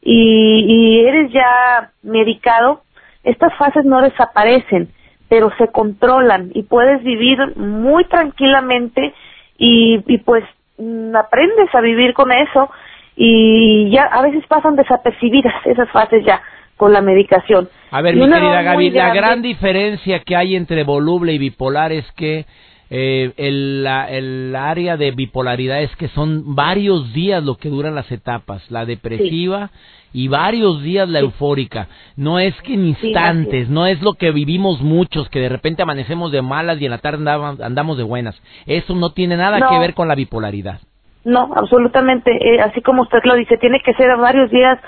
y, 0.00 0.64
y 0.66 1.06
eres 1.06 1.32
ya 1.32 1.90
medicado, 2.02 2.82
estas 3.22 3.54
fases 3.56 3.84
no 3.84 4.00
desaparecen, 4.00 4.88
pero 5.28 5.50
se 5.58 5.68
controlan 5.68 6.50
y 6.54 6.62
puedes 6.62 7.02
vivir 7.02 7.56
muy 7.56 8.04
tranquilamente 8.06 9.14
y, 9.58 10.02
y 10.06 10.18
pues 10.18 10.44
mm, 10.78 11.14
aprendes 11.16 11.74
a 11.74 11.80
vivir 11.80 12.14
con 12.14 12.32
eso 12.32 12.70
y 13.16 13.90
ya 13.90 14.04
a 14.04 14.22
veces 14.22 14.44
pasan 14.46 14.76
desapercibidas 14.76 15.54
esas 15.66 15.90
fases 15.90 16.24
ya 16.24 16.42
con 16.76 16.92
la 16.92 17.00
medicación. 17.00 17.68
A 17.90 18.00
ver, 18.00 18.16
mi 18.16 18.22
querida 18.22 18.62
Gaby, 18.62 18.90
la 18.90 19.14
gran 19.14 19.42
diferencia 19.42 20.20
que 20.20 20.34
hay 20.34 20.56
entre 20.56 20.82
voluble 20.84 21.32
y 21.32 21.38
bipolar 21.38 21.92
es 21.92 22.10
que 22.12 22.46
eh, 22.90 23.32
el, 23.36 23.84
la, 23.84 24.10
el 24.10 24.54
área 24.56 24.96
de 24.96 25.12
bipolaridad 25.12 25.82
es 25.82 25.94
que 25.96 26.08
son 26.08 26.54
varios 26.54 27.12
días 27.12 27.42
lo 27.42 27.56
que 27.56 27.68
duran 27.68 27.94
las 27.94 28.10
etapas, 28.10 28.70
la 28.70 28.84
depresiva 28.84 29.70
y 30.12 30.28
varios 30.28 30.82
días 30.82 31.08
la 31.08 31.20
eufórica. 31.20 31.88
No 32.16 32.38
es 32.38 32.54
que 32.62 32.74
en 32.74 32.86
instantes, 32.86 33.68
no 33.68 33.86
es 33.86 34.02
lo 34.02 34.14
que 34.14 34.30
vivimos 34.30 34.80
muchos, 34.80 35.28
que 35.28 35.40
de 35.40 35.48
repente 35.48 35.82
amanecemos 35.82 36.32
de 36.32 36.42
malas 36.42 36.80
y 36.80 36.84
en 36.84 36.90
la 36.90 36.98
tarde 36.98 37.28
andamos, 37.62 37.96
de 37.96 38.04
buenas. 38.04 38.40
Eso 38.66 38.94
no 38.94 39.10
tiene 39.10 39.36
nada 39.36 39.68
que 39.68 39.78
ver 39.78 39.94
con 39.94 40.08
la 40.08 40.14
bipolaridad. 40.14 40.80
No, 41.24 41.50
absolutamente. 41.54 42.30
Eh, 42.32 42.60
así 42.60 42.80
como 42.82 43.02
usted 43.02 43.20
lo 43.24 43.34
dice, 43.34 43.56
tiene 43.56 43.80
que 43.80 43.94
ser 43.94 44.16
varios 44.16 44.50
días 44.50 44.78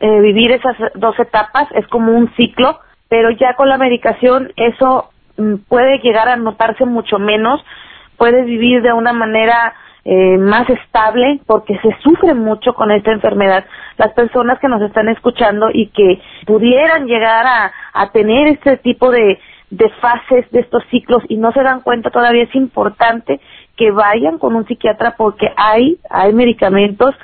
eh, 0.00 0.20
vivir 0.20 0.52
esas 0.52 0.76
dos 0.94 1.18
etapas, 1.18 1.68
es 1.72 1.86
como 1.88 2.12
un 2.12 2.32
ciclo, 2.34 2.80
pero 3.08 3.30
ya 3.32 3.54
con 3.54 3.68
la 3.68 3.76
medicación 3.76 4.50
eso 4.56 5.10
mm, 5.36 5.56
puede 5.68 5.98
llegar 5.98 6.28
a 6.28 6.36
notarse 6.36 6.86
mucho 6.86 7.18
menos, 7.18 7.62
puedes 8.16 8.46
vivir 8.46 8.80
de 8.80 8.94
una 8.94 9.12
manera 9.12 9.74
eh, 10.04 10.38
más 10.38 10.68
estable 10.70 11.40
porque 11.46 11.78
se 11.78 11.90
sufre 12.02 12.34
mucho 12.34 12.74
con 12.74 12.90
esta 12.90 13.12
enfermedad. 13.12 13.64
Las 13.98 14.12
personas 14.12 14.58
que 14.58 14.68
nos 14.68 14.82
están 14.82 15.08
escuchando 15.08 15.68
y 15.72 15.88
que 15.88 16.20
pudieran 16.46 17.06
llegar 17.06 17.46
a, 17.46 17.72
a 17.92 18.10
tener 18.10 18.48
este 18.48 18.78
tipo 18.78 19.10
de, 19.10 19.38
de 19.70 19.88
fases 20.00 20.50
de 20.50 20.60
estos 20.60 20.82
ciclos 20.90 21.22
y 21.28 21.36
no 21.36 21.52
se 21.52 21.62
dan 21.62 21.80
cuenta 21.80 22.10
todavía 22.10 22.42
es 22.42 22.54
importante 22.54 23.40
que 23.76 23.92
vayan 23.92 24.38
con 24.38 24.56
un 24.56 24.66
psiquiatra 24.66 25.14
porque 25.16 25.48
hay 25.56 25.98
hay 26.10 26.32
medicamentos 26.32 27.14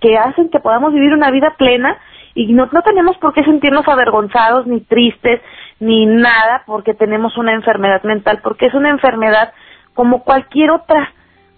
que 0.00 0.16
hacen 0.16 0.48
que 0.48 0.60
podamos 0.60 0.94
vivir 0.94 1.12
una 1.12 1.30
vida 1.30 1.54
plena 1.58 1.98
y 2.34 2.52
no, 2.54 2.68
no 2.72 2.82
tenemos 2.82 3.18
por 3.18 3.34
qué 3.34 3.44
sentirnos 3.44 3.86
avergonzados 3.86 4.66
ni 4.66 4.80
tristes 4.80 5.42
ni 5.78 6.06
nada 6.06 6.62
porque 6.66 6.94
tenemos 6.94 7.36
una 7.36 7.52
enfermedad 7.52 8.02
mental 8.04 8.40
porque 8.42 8.66
es 8.66 8.74
una 8.74 8.88
enfermedad 8.88 9.52
como 9.92 10.24
cualquier 10.24 10.70
otra 10.70 11.12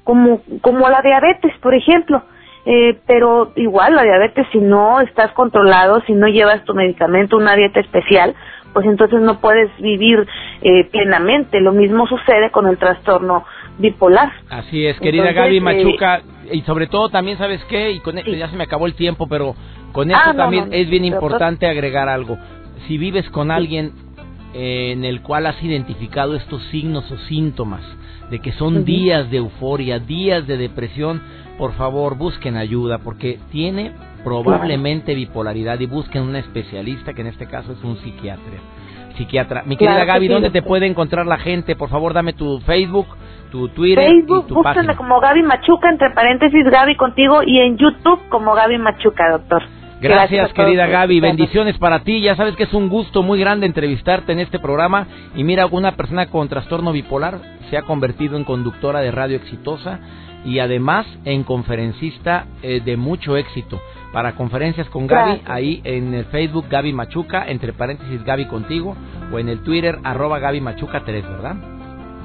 como, 0.04 0.42
como 0.60 0.88
la 0.88 1.02
diabetes, 1.02 1.52
por 1.60 1.74
ejemplo. 1.74 2.22
Eh, 2.64 3.00
pero 3.06 3.52
igual 3.56 3.94
la 3.94 4.04
diabetes, 4.04 4.46
si 4.52 4.58
no 4.58 5.00
estás 5.00 5.32
controlado, 5.32 6.00
si 6.06 6.12
no 6.12 6.28
llevas 6.28 6.64
tu 6.64 6.74
medicamento, 6.74 7.36
una 7.36 7.56
dieta 7.56 7.80
especial, 7.80 8.34
pues 8.72 8.86
entonces 8.86 9.20
no 9.20 9.40
puedes 9.40 9.68
vivir 9.78 10.26
eh, 10.62 10.84
plenamente. 10.90 11.60
Lo 11.60 11.72
mismo 11.72 12.06
sucede 12.06 12.50
con 12.52 12.68
el 12.68 12.78
trastorno 12.78 13.44
bipolar. 13.78 14.30
Así 14.48 14.86
es, 14.86 14.98
querida 15.00 15.32
Gaby 15.32 15.56
eh, 15.56 15.60
Machuca, 15.60 16.22
y 16.52 16.60
sobre 16.62 16.86
todo 16.86 17.08
también, 17.08 17.36
¿sabes 17.36 17.64
qué? 17.64 17.90
Y 17.90 18.00
con 18.00 18.16
esto 18.18 18.30
ya 18.30 18.48
se 18.48 18.56
me 18.56 18.64
acabó 18.64 18.86
el 18.86 18.94
tiempo, 18.94 19.26
pero 19.28 19.56
con 19.92 20.10
esto 20.10 20.30
ah, 20.30 20.34
también 20.34 20.68
es 20.72 20.88
bien 20.88 21.04
importante 21.04 21.66
agregar 21.66 22.08
algo. 22.08 22.38
Si 22.86 22.96
vives 22.96 23.28
con 23.30 23.50
alguien 23.50 23.92
en 24.54 25.04
el 25.04 25.22
cual 25.22 25.46
has 25.46 25.60
identificado 25.62 26.36
estos 26.36 26.62
signos 26.64 27.10
o 27.10 27.16
síntomas, 27.28 27.82
de 28.32 28.38
que 28.38 28.52
son 28.52 28.86
días 28.86 29.30
de 29.30 29.36
euforia, 29.36 29.98
días 29.98 30.46
de 30.46 30.56
depresión, 30.56 31.20
por 31.58 31.74
favor 31.74 32.16
busquen 32.16 32.56
ayuda 32.56 32.96
porque 32.96 33.38
tiene 33.50 33.92
probablemente 34.24 35.14
bipolaridad 35.14 35.78
y 35.80 35.86
busquen 35.86 36.22
un 36.22 36.36
especialista 36.36 37.12
que 37.12 37.20
en 37.20 37.26
este 37.26 37.46
caso 37.46 37.72
es 37.72 37.84
un 37.84 37.98
psiquiatra. 37.98 38.54
Psiquiatra. 39.18 39.64
Mi 39.66 39.76
querida 39.76 40.06
Gaby, 40.06 40.28
¿dónde 40.28 40.48
te 40.48 40.62
puede 40.62 40.86
encontrar 40.86 41.26
la 41.26 41.36
gente? 41.36 41.76
Por 41.76 41.90
favor, 41.90 42.14
dame 42.14 42.32
tu 42.32 42.58
Facebook, 42.60 43.08
tu 43.50 43.68
Twitter 43.68 44.06
Facebook, 44.06 44.46
y 44.46 44.48
tu 44.48 44.62
página. 44.62 44.96
como 44.96 45.20
Gaby 45.20 45.42
Machuca, 45.42 45.90
entre 45.90 46.08
paréntesis 46.12 46.64
Gaby 46.64 46.96
contigo, 46.96 47.42
y 47.44 47.58
en 47.58 47.76
YouTube 47.76 48.18
como 48.30 48.54
Gaby 48.54 48.78
Machuca, 48.78 49.30
doctor. 49.30 49.62
Gracias, 50.02 50.52
querida 50.52 50.86
Gaby. 50.86 51.20
Bendiciones 51.20 51.78
para 51.78 52.00
ti. 52.00 52.20
Ya 52.20 52.34
sabes 52.34 52.56
que 52.56 52.64
es 52.64 52.74
un 52.74 52.88
gusto 52.88 53.22
muy 53.22 53.38
grande 53.38 53.66
entrevistarte 53.66 54.32
en 54.32 54.40
este 54.40 54.58
programa. 54.58 55.06
Y 55.36 55.44
mira, 55.44 55.66
una 55.66 55.92
persona 55.92 56.26
con 56.26 56.48
trastorno 56.48 56.92
bipolar 56.92 57.38
se 57.70 57.76
ha 57.76 57.82
convertido 57.82 58.36
en 58.36 58.44
conductora 58.44 59.00
de 59.00 59.12
radio 59.12 59.36
exitosa 59.36 60.00
y 60.44 60.58
además 60.58 61.06
en 61.24 61.44
conferencista 61.44 62.46
eh, 62.62 62.80
de 62.84 62.96
mucho 62.96 63.36
éxito. 63.36 63.80
Para 64.12 64.32
conferencias 64.32 64.88
con 64.90 65.06
Gaby, 65.06 65.42
ahí 65.46 65.80
en 65.84 66.12
el 66.12 66.26
Facebook 66.26 66.66
Gaby 66.68 66.92
Machuca, 66.92 67.44
entre 67.46 67.72
paréntesis 67.72 68.22
Gaby 68.24 68.46
contigo, 68.46 68.94
o 69.32 69.38
en 69.38 69.48
el 69.48 69.62
Twitter 69.62 69.98
arroba 70.04 70.38
Gaby 70.38 70.60
Machuca 70.60 71.02
3, 71.04 71.24
¿verdad? 71.26 71.56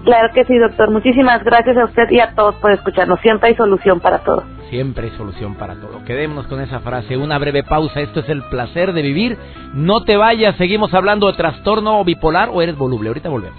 Claro 0.04 0.34
que 0.34 0.44
sí, 0.46 0.58
doctor. 0.58 0.92
Muchísimas 0.92 1.44
gracias 1.44 1.78
a 1.78 1.86
usted 1.86 2.10
y 2.12 2.20
a 2.20 2.34
todos 2.34 2.56
por 2.56 2.72
escucharnos. 2.72 3.20
Siempre 3.22 3.50
hay 3.50 3.56
solución 3.56 4.00
para 4.00 4.20
todo. 4.20 4.57
Siempre 4.70 5.06
hay 5.08 5.18
solución 5.18 5.56
para 5.56 5.76
todo. 5.76 6.04
Quedémonos 6.04 6.48
con 6.48 6.60
esa 6.60 6.82
frase. 6.82 7.16
Una 7.16 7.38
breve 7.38 7.64
pausa. 7.64 8.02
Esto 8.02 8.20
es 8.20 8.30
el 8.30 8.44
placer 8.44 8.92
de 8.92 9.02
vivir. 9.02 9.38
No 9.74 10.04
te 10.04 10.18
vayas. 10.18 10.58
Seguimos 10.58 10.94
hablando 10.94 11.28
de 11.28 11.34
trastorno 11.38 12.04
bipolar 12.04 12.50
o 12.52 12.62
eres 12.62 12.78
voluble. 12.78 13.08
Ahorita 13.08 13.30
volvemos. 13.30 13.58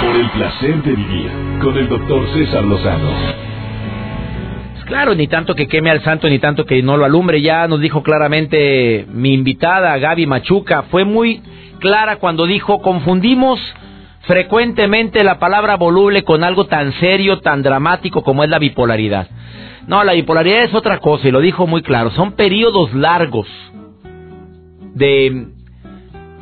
Por 0.00 0.16
el 0.16 0.30
placer 0.30 0.82
de 0.82 0.92
vivir 0.92 1.30
con 1.62 1.76
el 1.76 1.88
doctor 1.88 2.26
César 2.32 2.64
Lozano. 2.64 3.10
Pues 4.72 4.84
claro, 4.86 5.14
ni 5.14 5.28
tanto 5.28 5.54
que 5.54 5.68
queme 5.68 5.90
al 5.90 6.02
santo, 6.02 6.26
ni 6.28 6.38
tanto 6.38 6.64
que 6.64 6.82
no 6.82 6.96
lo 6.96 7.04
alumbre. 7.04 7.42
Ya 7.42 7.68
nos 7.68 7.80
dijo 7.80 8.02
claramente 8.02 9.06
mi 9.12 9.34
invitada, 9.34 9.98
Gaby 9.98 10.26
Machuca. 10.26 10.84
Fue 10.84 11.04
muy 11.04 11.42
clara 11.78 12.16
cuando 12.16 12.46
dijo, 12.46 12.80
confundimos 12.80 13.60
frecuentemente 14.26 15.24
la 15.24 15.38
palabra 15.38 15.76
voluble 15.76 16.24
con 16.24 16.44
algo 16.44 16.66
tan 16.66 16.92
serio, 16.94 17.40
tan 17.40 17.62
dramático 17.62 18.22
como 18.22 18.44
es 18.44 18.50
la 18.50 18.58
bipolaridad. 18.58 19.28
No, 19.86 20.02
la 20.04 20.14
bipolaridad 20.14 20.64
es 20.64 20.74
otra 20.74 20.98
cosa 20.98 21.28
y 21.28 21.30
lo 21.30 21.40
dijo 21.40 21.66
muy 21.66 21.82
claro. 21.82 22.10
Son 22.10 22.32
periodos 22.32 22.92
largos 22.92 23.46
de 24.94 25.46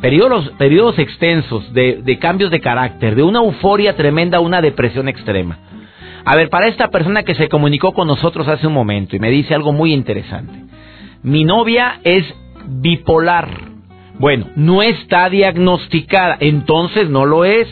periodos, 0.00 0.98
extensos 0.98 1.72
de, 1.72 2.02
de 2.02 2.18
cambios 2.18 2.50
de 2.50 2.60
carácter, 2.60 3.14
de 3.14 3.22
una 3.22 3.38
euforia 3.38 3.96
tremenda 3.96 4.38
a 4.38 4.40
una 4.40 4.60
depresión 4.60 5.08
extrema. 5.08 5.58
A 6.26 6.36
ver, 6.36 6.50
para 6.50 6.68
esta 6.68 6.88
persona 6.88 7.22
que 7.22 7.34
se 7.34 7.48
comunicó 7.48 7.92
con 7.92 8.08
nosotros 8.08 8.48
hace 8.48 8.66
un 8.66 8.74
momento 8.74 9.16
y 9.16 9.18
me 9.18 9.30
dice 9.30 9.54
algo 9.54 9.72
muy 9.72 9.92
interesante. 9.92 10.54
Mi 11.22 11.44
novia 11.44 12.00
es 12.04 12.24
bipolar. 12.66 13.63
Bueno, 14.18 14.46
no 14.56 14.82
está 14.82 15.28
diagnosticada, 15.28 16.36
entonces 16.40 17.08
no 17.08 17.26
lo 17.26 17.44
es. 17.44 17.68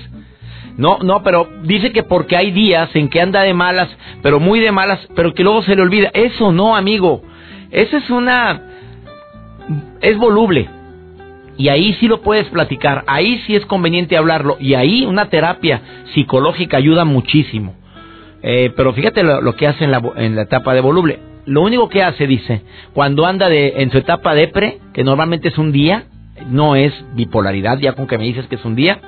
No, 0.77 0.99
no, 1.03 1.23
pero 1.23 1.49
dice 1.65 1.93
que 1.93 2.03
porque 2.03 2.37
hay 2.37 2.51
días 2.51 2.91
en 2.95 3.09
que 3.09 3.21
anda 3.21 3.43
de 3.43 3.55
malas, 3.55 3.89
pero 4.23 4.41
muy 4.41 4.61
de 4.61 4.73
malas, 4.73 5.07
pero 5.15 5.35
que 5.35 5.43
luego 5.43 5.63
se 5.63 5.77
le 5.77 5.83
olvida. 5.83 6.11
Eso 6.15 6.51
no, 6.51 6.75
amigo. 6.75 7.23
Eso 7.71 7.97
es 7.97 8.11
una... 8.11 8.63
es 10.01 10.17
voluble. 10.17 10.69
Y 11.59 11.69
ahí 11.69 11.95
sí 12.01 12.09
lo 12.09 12.23
puedes 12.23 12.49
platicar, 12.49 13.05
ahí 13.07 13.41
sí 13.47 13.55
es 13.55 13.67
conveniente 13.67 14.17
hablarlo. 14.17 14.57
Y 14.59 14.75
ahí 14.75 15.05
una 15.05 15.29
terapia 15.29 15.83
psicológica 16.15 16.79
ayuda 16.79 17.05
muchísimo. 17.05 17.75
Eh, 18.43 18.73
pero 18.77 18.93
fíjate 18.93 19.23
lo, 19.23 19.55
que 19.55 19.69
hace 19.69 19.85
en 19.85 19.93
la, 19.93 20.03
en 20.17 20.35
la 20.35 20.43
etapa 20.43 20.75
de 20.75 20.81
voluble. 20.81 21.21
Lo 21.45 21.63
único 21.63 21.89
que 21.89 22.03
hace, 22.03 22.27
dice, 22.27 22.63
cuando 22.95 23.27
anda 23.27 23.49
de, 23.49 23.75
en 23.79 23.91
su 23.91 23.99
etapa 23.99 24.35
depre, 24.35 24.79
que 24.93 25.05
normalmente 25.05 25.49
es 25.49 25.59
un 25.59 25.73
día, 25.73 26.05
no 26.49 26.77
es 26.77 26.93
bipolaridad, 27.15 27.79
ya 27.79 27.93
con 27.93 28.07
que 28.07 28.19
me 28.19 28.25
dices 28.25 28.47
que 28.47 28.57
es 28.57 28.65
un 28.65 28.75
día, 28.75 29.01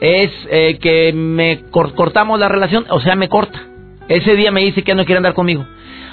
es 0.00 0.30
eh, 0.50 0.78
que 0.80 1.12
me 1.12 1.64
cortamos 1.70 2.38
la 2.38 2.48
relación, 2.48 2.86
o 2.90 3.00
sea, 3.00 3.16
me 3.16 3.28
corta. 3.28 3.60
Ese 4.08 4.36
día 4.36 4.50
me 4.50 4.62
dice 4.62 4.82
que 4.82 4.94
no 4.94 5.04
quiere 5.04 5.18
andar 5.18 5.34
conmigo. 5.34 5.66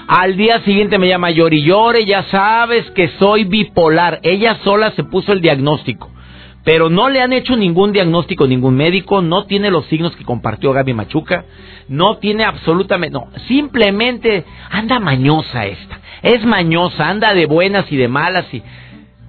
Al 0.07 0.37
día 0.37 0.61
siguiente 0.61 0.99
me 0.99 1.07
llama 1.07 1.31
llore 1.31 1.57
y 1.57 1.63
llore, 1.63 2.05
ya 2.05 2.23
sabes 2.23 2.89
que 2.91 3.07
soy 3.19 3.45
bipolar. 3.45 4.19
Ella 4.21 4.59
sola 4.63 4.91
se 4.91 5.03
puso 5.03 5.31
el 5.31 5.41
diagnóstico. 5.41 6.11
Pero 6.63 6.89
no 6.89 7.09
le 7.09 7.21
han 7.21 7.31
hecho 7.31 7.55
ningún 7.55 7.91
diagnóstico, 7.91 8.47
ningún 8.47 8.75
médico, 8.75 9.21
no 9.21 9.45
tiene 9.45 9.69
los 9.69 9.85
signos 9.85 10.15
que 10.15 10.25
compartió 10.25 10.73
Gaby 10.73 10.93
Machuca, 10.93 11.45
no 11.87 12.17
tiene 12.17 12.43
absolutamente, 12.43 13.13
no, 13.13 13.27
simplemente 13.47 14.43
anda 14.71 14.99
mañosa 14.99 15.67
esta, 15.67 15.99
es 16.23 16.43
mañosa, 16.43 17.07
anda 17.07 17.35
de 17.35 17.45
buenas 17.45 17.91
y 17.91 17.97
de 17.97 18.07
malas 18.07 18.51
y 18.51 18.63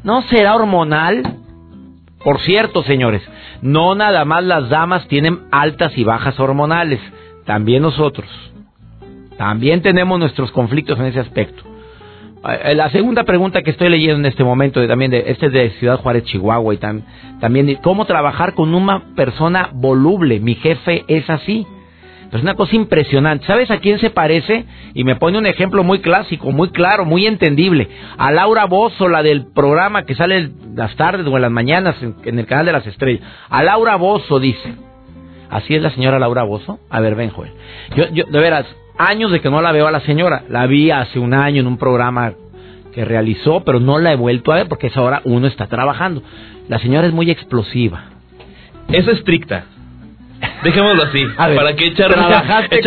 ¿No 0.07 0.23
será 0.23 0.55
hormonal? 0.55 1.35
Por 2.23 2.38
cierto, 2.42 2.85
señores, 2.85 3.23
no 3.61 3.97
nada 3.97 4.25
más 4.25 4.45
las 4.45 4.69
damas 4.69 5.09
tienen 5.09 5.40
altas 5.51 5.99
y 5.99 6.05
bajas 6.05 6.38
hormonales, 6.38 7.01
también 7.45 7.83
nosotros. 7.83 8.29
También 9.37 9.83
tenemos 9.83 10.21
nuestros 10.21 10.53
conflictos 10.53 10.97
en 11.01 11.07
ese 11.07 11.19
aspecto. 11.19 11.64
Eh, 12.49 12.77
la 12.77 12.88
segunda 12.90 13.25
pregunta 13.25 13.62
que 13.62 13.73
estoy 13.73 13.88
leyendo 13.88 14.21
en 14.21 14.27
este 14.27 14.45
momento, 14.45 14.87
también 14.87 15.11
de, 15.11 15.25
este 15.27 15.47
es 15.47 15.53
de 15.53 15.71
Ciudad 15.81 15.99
Juárez, 15.99 16.23
Chihuahua, 16.23 16.75
y 16.75 16.79
también 17.40 17.77
cómo 17.83 18.05
trabajar 18.05 18.55
con 18.55 18.77
una 18.77 19.12
persona 19.16 19.71
voluble. 19.73 20.38
Mi 20.38 20.55
jefe 20.55 21.05
es 21.09 21.29
así. 21.29 21.66
Es 22.33 22.43
una 22.43 22.55
cosa 22.55 22.75
impresionante. 22.75 23.47
¿Sabes 23.47 23.71
a 23.71 23.79
quién 23.79 23.99
se 23.99 24.11
parece? 24.11 24.65
Y 24.95 25.05
me 25.05 25.17
pone 25.17 25.39
un 25.39 25.47
ejemplo 25.47 25.85
muy 25.85 26.01
clásico, 26.01 26.51
muy 26.51 26.71
claro, 26.71 27.05
muy 27.05 27.27
entendible. 27.27 27.89
A 28.19 28.33
Laura 28.33 28.67
Bozo, 28.67 29.09
la 29.09 29.23
del 29.23 29.47
programa 29.53 30.05
que 30.05 30.15
sale 30.15 30.51
las 30.75 30.95
tardes 30.97 31.27
o 31.27 31.37
en 31.37 31.43
las 31.43 31.51
mañanas 31.51 31.97
en, 32.03 32.39
el 32.39 32.47
canal 32.47 32.67
de 32.67 32.73
las 32.73 32.87
estrellas. 32.87 33.23
A 33.49 33.62
Laura 33.62 33.97
Bozo 33.97 34.41
dice. 34.41 34.75
¿Así 35.49 35.75
es 35.77 35.83
la 35.83 35.91
señora 35.91 36.19
Laura 36.19 36.43
Bozo? 36.43 36.81
A 36.91 37.01
ver, 37.01 37.15
ven, 37.15 37.31
Joel. 37.31 37.53
Yo, 37.95 38.09
yo, 38.12 38.25
de 38.25 38.41
veras, 38.41 38.67
años 38.99 39.31
de 39.31 39.41
que 39.41 39.49
no 39.49 39.62
la 39.62 39.71
veo 39.71 39.87
a 39.87 39.93
la 39.93 40.01
señora. 40.01 40.43
La 40.49 40.67
vi 40.67 40.91
hace 40.91 41.21
un 41.21 41.33
año 41.35 41.61
en 41.61 41.69
un 41.69 41.79
programa 41.79 42.33
que 42.93 43.05
realizó, 43.05 43.62
pero 43.62 43.79
no 43.79 43.99
la 43.99 44.12
he 44.12 44.17
vuelto 44.17 44.53
a 44.53 44.57
ver 44.57 44.69
porque 44.69 44.89
es 44.89 44.97
ahora 44.97 45.21
uno 45.25 45.47
está 45.47 45.67
trabajando. 45.67 46.23
La 46.69 46.81
señora 46.81 47.07
es 47.07 47.12
muy 47.12 47.31
explosiva. 47.31 48.05
Es 48.89 49.07
estricta. 49.07 49.67
Dejémoslo 50.62 51.03
así. 51.05 51.25
¿Para 51.37 51.75
que 51.75 51.87
echar 51.87 52.11
trabajaste 52.12 52.81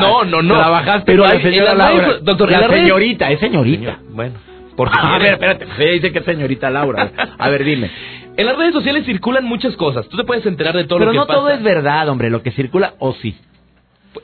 No, 0.00 0.24
no, 0.24 0.42
no. 0.42 0.54
Trabajaste 0.54 1.04
pero 1.06 1.24
la 1.24 1.40
señora 1.40 1.74
Laura. 1.74 2.18
doctor, 2.20 2.50
la 2.50 2.68
señorita, 2.68 3.30
es 3.30 3.40
señorita. 3.40 3.98
bueno. 4.10 4.34
Porque 4.76 4.98
a 4.98 5.18
ver, 5.18 5.32
espérate. 5.34 5.66
Ella 5.78 5.92
dice 5.92 6.12
que 6.12 6.20
es 6.20 6.24
señorita 6.24 6.70
Laura. 6.70 7.10
A 7.38 7.48
ver, 7.48 7.64
dime. 7.64 7.90
En 8.36 8.46
las 8.46 8.56
redes 8.56 8.72
sociales 8.72 9.04
circulan 9.04 9.44
muchas 9.44 9.76
cosas. 9.76 10.08
Tú 10.08 10.16
te 10.16 10.24
puedes 10.24 10.46
enterar 10.46 10.74
de 10.74 10.84
todo 10.84 11.00
lo 11.00 11.10
que 11.10 11.18
pasa. 11.18 11.26
Pero 11.26 11.40
no 11.40 11.42
todo 11.42 11.50
es 11.50 11.62
verdad, 11.62 12.08
hombre. 12.08 12.30
Lo 12.30 12.42
que 12.42 12.52
circula, 12.52 12.94
o 12.98 13.12
sí. 13.14 13.36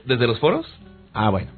¿Desde 0.04 0.26
los 0.26 0.38
foros? 0.38 0.66
Ah, 1.12 1.28
bueno. 1.28 1.48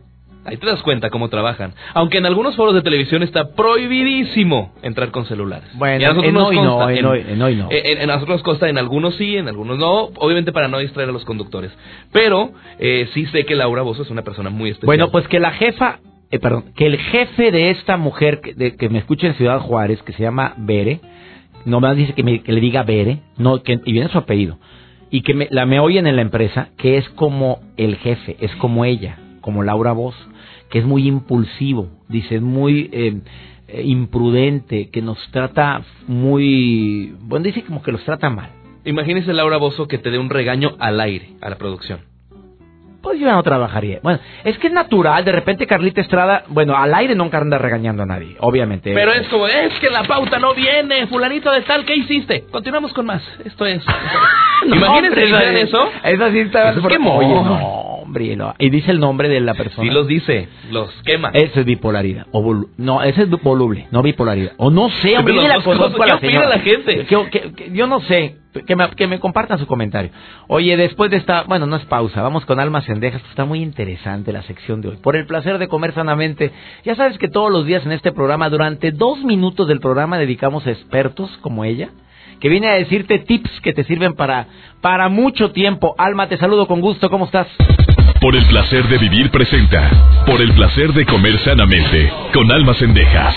Ahí 0.48 0.56
te 0.56 0.66
das 0.66 0.82
cuenta 0.82 1.10
cómo 1.10 1.28
trabajan. 1.28 1.74
Aunque 1.94 2.18
en 2.18 2.26
algunos 2.26 2.56
foros 2.56 2.74
de 2.74 2.82
televisión 2.82 3.22
está 3.22 3.52
prohibidísimo 3.52 4.72
entrar 4.82 5.10
con 5.10 5.26
celulares. 5.26 5.68
Bueno, 5.74 6.22
en 6.22 6.36
hoy 6.36 6.56
no, 6.56 6.88
en, 6.90 7.04
hoy, 7.04 7.56
no. 7.56 7.68
En, 7.70 8.08
nosotros 8.08 8.42
costa, 8.42 8.68
en 8.68 8.78
algunos 8.78 9.14
sí, 9.16 9.36
en 9.36 9.48
algunos 9.48 9.78
no, 9.78 10.04
obviamente 10.16 10.52
para 10.52 10.68
no 10.68 10.78
distraer 10.78 11.10
a 11.10 11.12
los 11.12 11.24
conductores. 11.24 11.70
Pero 12.12 12.52
eh, 12.78 13.08
sí 13.12 13.26
sé 13.26 13.44
que 13.44 13.54
Laura 13.54 13.82
Bozo 13.82 14.02
es 14.02 14.10
una 14.10 14.22
persona 14.22 14.50
muy 14.50 14.70
especial. 14.70 14.86
Bueno, 14.86 15.10
pues 15.10 15.28
que 15.28 15.38
la 15.38 15.52
jefa, 15.52 16.00
eh, 16.30 16.38
perdón, 16.38 16.72
que 16.74 16.86
el 16.86 16.98
jefe 16.98 17.50
de 17.50 17.70
esta 17.70 17.96
mujer 17.96 18.40
que, 18.40 18.54
de, 18.54 18.76
que 18.76 18.88
me 18.88 18.98
escucha 18.98 19.26
en 19.26 19.34
Ciudad 19.34 19.60
Juárez, 19.60 20.02
que 20.02 20.12
se 20.12 20.22
llama 20.22 20.54
Bere, 20.56 21.00
no 21.64 21.80
me 21.80 21.94
dice 21.94 22.14
que, 22.14 22.22
me, 22.22 22.42
que 22.42 22.52
le 22.52 22.60
diga 22.60 22.82
Bere, 22.82 23.20
no, 23.36 23.62
que, 23.62 23.80
y 23.84 23.92
viene 23.92 24.08
su 24.08 24.18
apellido, 24.18 24.58
y 25.10 25.22
que 25.22 25.34
me, 25.34 25.48
la 25.50 25.66
me 25.66 25.80
oyen 25.80 26.06
en 26.06 26.16
la 26.16 26.22
empresa, 26.22 26.70
que 26.78 26.96
es 26.96 27.08
como 27.10 27.60
el 27.76 27.96
jefe, 27.96 28.36
es 28.40 28.54
como 28.56 28.84
ella, 28.84 29.18
como 29.48 29.62
Laura 29.62 29.92
Bozo 29.92 30.28
que 30.68 30.78
es 30.78 30.84
muy 30.84 31.08
impulsivo, 31.08 31.88
dice, 32.08 32.38
muy 32.38 32.90
eh, 32.92 33.20
eh, 33.68 33.82
imprudente, 33.82 34.90
que 34.90 35.00
nos 35.00 35.16
trata 35.30 35.80
muy... 36.06 37.16
Bueno, 37.20 37.44
dice 37.44 37.64
como 37.64 37.82
que 37.82 37.90
los 37.90 38.04
trata 38.04 38.28
mal. 38.28 38.50
Imagínese 38.84 39.32
Laura 39.32 39.56
Bozo 39.56 39.88
que 39.88 39.96
te 39.96 40.10
dé 40.10 40.18
un 40.18 40.28
regaño 40.28 40.76
al 40.78 41.00
aire, 41.00 41.30
a 41.40 41.48
la 41.48 41.56
producción. 41.56 42.00
Pues 43.00 43.18
yo 43.18 43.32
no 43.32 43.42
trabajaría. 43.42 44.00
Bueno, 44.02 44.18
es 44.44 44.58
que 44.58 44.66
es 44.66 44.72
natural, 44.74 45.24
de 45.24 45.32
repente 45.32 45.66
Carlita 45.66 46.02
Estrada, 46.02 46.44
bueno, 46.48 46.76
al 46.76 46.92
aire 46.92 47.14
nunca 47.14 47.38
anda 47.38 47.56
regañando 47.56 48.02
a 48.02 48.06
nadie, 48.06 48.36
obviamente. 48.40 48.92
Pero 48.92 49.14
es 49.14 49.26
como, 49.28 49.46
es 49.46 49.72
que 49.80 49.88
la 49.88 50.02
pauta 50.02 50.38
no 50.38 50.52
viene, 50.52 51.06
fulanito 51.06 51.50
de 51.50 51.62
tal, 51.62 51.86
¿qué 51.86 51.96
hiciste? 51.96 52.44
Continuamos 52.50 52.92
con 52.92 53.06
más, 53.06 53.22
esto 53.42 53.64
es... 53.64 53.82
Imagínense 54.66 55.62
eso. 55.62 55.88
Eso 56.04 56.30
sí 56.32 56.40
está... 56.40 56.74
Pues 56.74 56.92
es 56.92 57.00
no 57.00 57.97
Y 58.58 58.70
dice 58.70 58.90
el 58.90 59.00
nombre 59.00 59.28
de 59.28 59.40
la 59.40 59.54
persona. 59.54 59.88
Sí 59.88 59.94
los 59.94 60.06
dice, 60.06 60.48
los 60.70 60.90
quema. 61.02 61.30
Eso 61.32 61.60
es 61.60 61.66
bipolaridad. 61.66 62.26
O 62.32 62.64
no, 62.76 63.02
ese 63.02 63.22
es 63.22 63.30
voluble, 63.42 63.88
no 63.90 64.02
bipolaridad. 64.02 64.52
O 64.56 64.70
no 64.70 64.88
sé, 64.88 65.16
hombre, 65.18 65.34
la 65.34 65.60
¿Qué 66.20 66.32
la 66.32 66.48
la 66.48 66.58
gente? 66.60 67.06
yo 67.72 67.86
no 67.86 68.00
sé. 68.00 68.36
Que 68.66 68.74
me, 68.74 68.90
que 68.90 69.06
me 69.06 69.20
compartan 69.20 69.58
su 69.58 69.66
comentario. 69.66 70.10
Oye, 70.48 70.76
después 70.76 71.10
de 71.10 71.18
esta, 71.18 71.42
bueno, 71.42 71.66
no 71.66 71.76
es 71.76 71.84
pausa, 71.84 72.22
vamos 72.22 72.44
con 72.46 72.58
Almas 72.58 72.86
Cendejas, 72.86 73.22
está 73.28 73.44
muy 73.44 73.60
interesante 73.60 74.32
la 74.32 74.42
sección 74.42 74.80
de 74.80 74.88
hoy. 74.88 74.96
Por 74.96 75.16
el 75.16 75.26
placer 75.26 75.58
de 75.58 75.68
comer 75.68 75.92
sanamente, 75.92 76.50
ya 76.82 76.94
sabes 76.94 77.18
que 77.18 77.28
todos 77.28 77.52
los 77.52 77.66
días 77.66 77.84
en 77.84 77.92
este 77.92 78.10
programa, 78.10 78.48
durante 78.48 78.90
dos 78.90 79.22
minutos 79.22 79.68
del 79.68 79.80
programa, 79.80 80.18
dedicamos 80.18 80.66
a 80.66 80.70
expertos 80.70 81.30
como 81.42 81.64
ella, 81.64 81.90
que 82.40 82.48
viene 82.48 82.68
a 82.68 82.74
decirte 82.74 83.18
tips 83.18 83.60
que 83.60 83.72
te 83.72 83.84
sirven 83.84 84.14
para, 84.14 84.46
para 84.80 85.08
mucho 85.08 85.52
tiempo. 85.52 85.94
Alma, 85.98 86.28
te 86.28 86.38
saludo 86.38 86.66
con 86.66 86.80
gusto, 86.80 87.10
¿cómo 87.10 87.26
estás? 87.26 87.48
Por 88.20 88.34
el 88.34 88.44
placer 88.46 88.88
de 88.88 88.98
vivir 88.98 89.30
presenta. 89.30 90.24
Por 90.26 90.40
el 90.40 90.52
placer 90.52 90.92
de 90.92 91.06
comer 91.06 91.38
sanamente. 91.38 92.12
Con 92.34 92.50
Almas 92.50 92.76
Cendejas. 92.78 93.36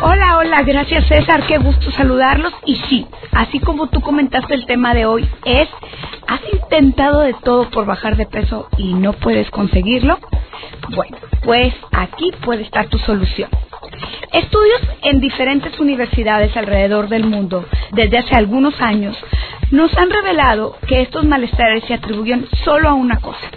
Hola, 0.00 0.38
hola, 0.38 0.62
gracias 0.62 1.06
César, 1.06 1.46
qué 1.46 1.58
gusto 1.58 1.90
saludarlos. 1.90 2.54
Y 2.64 2.76
sí, 2.88 3.06
así 3.32 3.60
como 3.60 3.88
tú 3.88 4.00
comentaste 4.00 4.54
el 4.54 4.64
tema 4.64 4.94
de 4.94 5.04
hoy, 5.04 5.28
es, 5.44 5.68
¿has 6.26 6.40
intentado 6.50 7.20
de 7.20 7.34
todo 7.34 7.68
por 7.68 7.84
bajar 7.84 8.16
de 8.16 8.24
peso 8.24 8.68
y 8.78 8.94
no 8.94 9.12
puedes 9.12 9.50
conseguirlo? 9.50 10.18
Bueno, 10.94 11.18
pues 11.42 11.74
aquí 11.92 12.30
puede 12.42 12.62
estar 12.62 12.88
tu 12.88 12.98
solución. 12.98 13.50
Estudios 14.32 14.80
en 15.02 15.20
diferentes 15.20 15.78
universidades 15.78 16.56
alrededor 16.56 17.08
del 17.08 17.24
mundo 17.24 17.64
desde 17.92 18.18
hace 18.18 18.34
algunos 18.36 18.80
años 18.80 19.16
nos 19.70 19.96
han 19.96 20.10
revelado 20.10 20.76
que 20.86 21.02
estos 21.02 21.24
malestares 21.24 21.84
se 21.84 21.94
atribuyen 21.94 22.46
solo 22.64 22.88
a 22.88 22.94
una 22.94 23.20
cosa, 23.20 23.50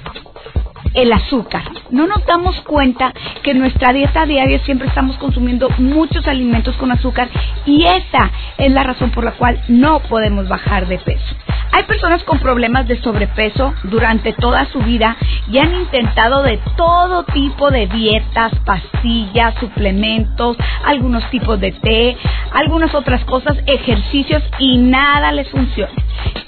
el 0.93 1.11
azúcar. 1.13 1.63
No 1.89 2.07
nos 2.07 2.25
damos 2.25 2.59
cuenta 2.61 3.13
que 3.43 3.51
en 3.51 3.59
nuestra 3.59 3.93
dieta 3.93 4.25
diaria 4.25 4.59
siempre 4.59 4.87
estamos 4.87 5.17
consumiendo 5.17 5.69
muchos 5.77 6.27
alimentos 6.27 6.75
con 6.75 6.91
azúcar 6.91 7.29
y 7.65 7.85
esa 7.85 8.31
es 8.57 8.71
la 8.71 8.83
razón 8.83 9.11
por 9.11 9.23
la 9.23 9.31
cual 9.31 9.61
no 9.67 9.99
podemos 10.01 10.47
bajar 10.47 10.87
de 10.87 10.97
peso. 10.99 11.35
Hay 11.71 11.83
personas 11.83 12.23
con 12.23 12.39
problemas 12.39 12.87
de 12.87 12.99
sobrepeso 13.01 13.73
durante 13.83 14.33
toda 14.33 14.65
su 14.65 14.79
vida 14.79 15.17
y 15.51 15.57
han 15.57 15.75
intentado 15.75 16.41
de 16.43 16.59
todo 16.75 17.23
tipo 17.23 17.69
de 17.71 17.87
dietas, 17.87 18.53
pastillas, 18.65 19.53
suplementos, 19.59 20.57
algunos 20.85 21.29
tipos 21.29 21.59
de 21.59 21.73
té, 21.73 22.17
algunas 22.51 22.95
otras 22.95 23.23
cosas, 23.25 23.57
ejercicios 23.65 24.43
y 24.59 24.77
nada 24.77 25.31
les 25.31 25.49
funciona. 25.49 25.91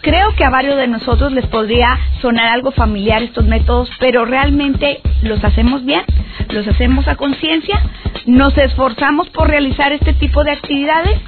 Creo 0.02 0.34
que 0.36 0.46
a 0.46 0.50
varios 0.50 0.78
de 0.78 0.88
nosotros 0.88 1.32
les 1.34 1.46
podría 1.48 1.98
sonar 2.22 2.48
algo 2.48 2.72
familiar 2.72 3.22
estos 3.22 3.46
métodos, 3.46 3.90
pero 4.00 4.26
realmente 4.26 5.02
los 5.22 5.44
hacemos 5.44 5.86
bien, 5.86 6.04
los 6.50 6.68
hacemos 6.68 7.08
a 7.08 7.16
conciencia, 7.16 7.82
nos 8.26 8.58
esforzamos 8.58 9.30
por 9.30 9.50
realizar 9.50 9.92
este 9.92 10.14
tipo 10.14 10.44
de 10.44 10.52
actividades. 10.52 11.20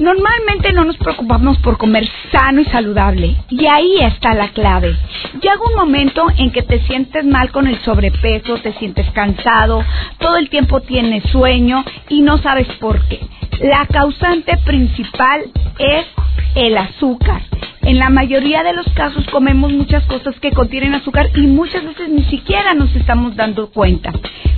Normalmente 0.00 0.72
no 0.72 0.84
nos 0.84 0.96
preocupamos 0.96 1.58
por 1.58 1.76
comer 1.76 2.08
sano 2.30 2.60
y 2.60 2.64
saludable. 2.66 3.36
Y 3.50 3.66
ahí 3.66 3.96
está 4.00 4.34
la 4.34 4.48
clave. 4.48 4.96
Llega 5.40 5.58
un 5.68 5.74
momento 5.74 6.26
en 6.36 6.52
que 6.52 6.62
te 6.62 6.80
sientes 6.86 7.24
mal 7.24 7.50
con 7.50 7.66
el 7.66 7.78
sobrepeso, 7.80 8.58
te 8.58 8.72
sientes 8.74 9.10
cansado, 9.10 9.84
todo 10.18 10.36
el 10.36 10.48
tiempo 10.48 10.80
tienes 10.80 11.24
sueño 11.30 11.84
y 12.08 12.22
no 12.22 12.38
sabes 12.38 12.68
por 12.80 13.00
qué. 13.08 13.20
La 13.60 13.86
causante 13.86 14.56
principal 14.58 15.42
es 15.78 16.06
el 16.54 16.76
azúcar. 16.76 17.42
En 17.88 17.98
la 17.98 18.10
mayoría 18.10 18.62
de 18.62 18.74
los 18.74 18.86
casos 18.90 19.26
comemos 19.28 19.72
muchas 19.72 20.04
cosas 20.04 20.38
que 20.40 20.50
contienen 20.50 20.94
azúcar 20.94 21.30
y 21.34 21.46
muchas 21.46 21.82
veces 21.82 22.10
ni 22.10 22.22
siquiera 22.24 22.74
nos 22.74 22.94
estamos 22.94 23.34
dando 23.34 23.70
cuenta. 23.70 24.12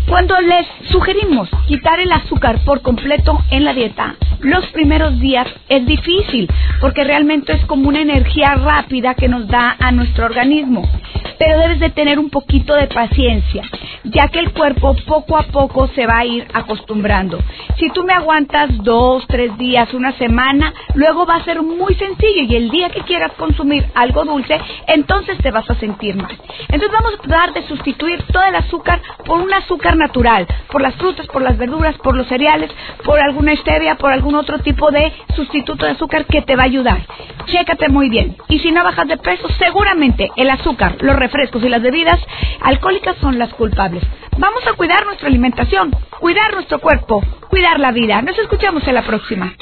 Cuando 0.09 0.35
les 0.41 0.67
sugerimos 0.91 1.49
quitar 1.69 2.01
el 2.01 2.11
azúcar 2.11 2.59
por 2.65 2.83
completo 2.83 3.39
en 3.53 3.65
la 3.65 3.73
dieta, 3.73 4.17
los 4.41 4.67
primeros 4.73 5.21
días 5.21 5.47
es 5.69 5.87
difícil 5.87 6.51
porque 6.81 7.05
realmente 7.05 7.53
es 7.53 7.65
como 7.67 7.89
una 7.89 8.01
energía 8.01 8.57
rápida 8.57 9.15
que 9.15 9.29
nos 9.29 9.47
da 9.47 9.77
a 9.79 9.93
nuestro 9.93 10.27
organismo. 10.27 10.91
Pero 11.39 11.61
debes 11.61 11.79
de 11.79 11.91
tener 11.91 12.19
un 12.19 12.31
poquito 12.31 12.75
de 12.75 12.89
paciencia, 12.89 13.63
ya 14.05 14.29
que 14.29 14.39
el 14.39 14.53
cuerpo 14.53 14.97
poco 15.07 15.37
a 15.37 15.43
poco 15.45 15.89
se 15.89 16.07
va 16.07 16.19
a 16.19 16.25
ir 16.25 16.47
acostumbrando. 16.53 17.39
Si 17.79 17.91
tú 17.91 18.05
me 18.05 18.13
aguantas 18.13 18.71
dos, 18.83 19.25
tres 19.29 19.57
días, 19.59 19.93
una 19.95 20.13
semana, 20.13 20.73
luego 20.95 21.27
va 21.27 21.37
a 21.37 21.45
ser 21.45 21.63
muy 21.63 21.95
sencillo 21.95 22.43
y 22.43 22.57
el 22.57 22.71
día 22.71 22.91
que 22.91 23.03
quieras 23.03 23.33
consumir 23.33 23.87
algo 23.95 24.25
dulce, 24.25 24.61
entonces 24.87 25.39
te 25.39 25.51
vas 25.51 25.69
a 25.71 25.75
sentir 25.77 26.17
mal. 26.17 26.37
Entonces 26.69 26.91
vamos 26.93 27.15
a 27.15 27.23
tratar 27.23 27.53
de 27.53 27.67
sustituir 27.69 28.23
todo 28.33 28.45
el 28.45 28.55
azúcar 28.55 29.01
por 29.25 29.41
un 29.41 29.53
azúcar 29.53 29.97
natural, 29.97 30.47
por 30.71 30.81
las 30.81 30.95
frutas, 30.97 31.27
por 31.27 31.43
las 31.43 31.57
verduras, 31.59 31.97
por 31.99 32.17
los 32.17 32.27
cereales, 32.27 32.71
por 33.05 33.21
alguna 33.21 33.55
stevia, 33.57 33.97
por 33.97 34.13
algún 34.13 34.35
otro 34.35 34.59
tipo 34.61 34.91
de 34.91 35.13
sustituto 35.35 35.85
de 35.87 35.93
azúcar 35.93 36.27
que 36.27 36.43
te 36.43 36.57
va 36.57 36.63
a 36.63 36.67
ayudar. 36.67 37.01
Chécate 37.47 37.89
muy 37.89 38.09
bien. 38.09 38.37
Y 38.49 38.61
si 38.61 38.71
no 38.71 38.85
bajas 38.85 39.09
de 39.09 39.17
peso, 39.17 39.49
seguramente 39.59 40.31
el 40.37 40.51
azúcar, 40.51 40.97
los 41.01 41.17
refrescos 41.17 41.63
y 41.65 41.69
las 41.69 41.83
bebidas 41.83 42.21
alcohólicas 42.61 43.17
son 43.21 43.39
las 43.39 43.53
culpables. 43.55 43.90
Vamos 44.39 44.67
a 44.67 44.75
cuidar 44.75 45.05
nuestra 45.07 45.29
alimentación, 45.29 45.91
cuidar 46.19 46.55
nuestro 46.55 46.79
cuerpo, 46.79 47.23
cuidar 47.49 47.79
la 47.81 47.93
vida. 47.93 48.23
Nos 48.23 48.39
escuchamos 48.39 48.87
en 48.87 48.95
la 48.95 49.03
próxima. 49.03 49.53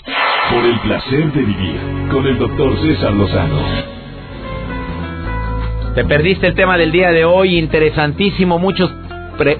Por 0.50 0.64
el 0.64 0.78
placer 0.80 1.32
de 1.32 1.40
vivir 1.40 1.80
con 2.10 2.26
el 2.26 2.38
doctor 2.38 2.78
César 2.80 3.12
Lozano. 3.12 3.58
Te 5.94 6.04
perdiste 6.04 6.46
el 6.46 6.54
tema 6.54 6.78
del 6.78 6.92
día 6.92 7.10
de 7.10 7.24
hoy, 7.24 7.58
interesantísimo, 7.58 8.58
muchos 8.58 8.90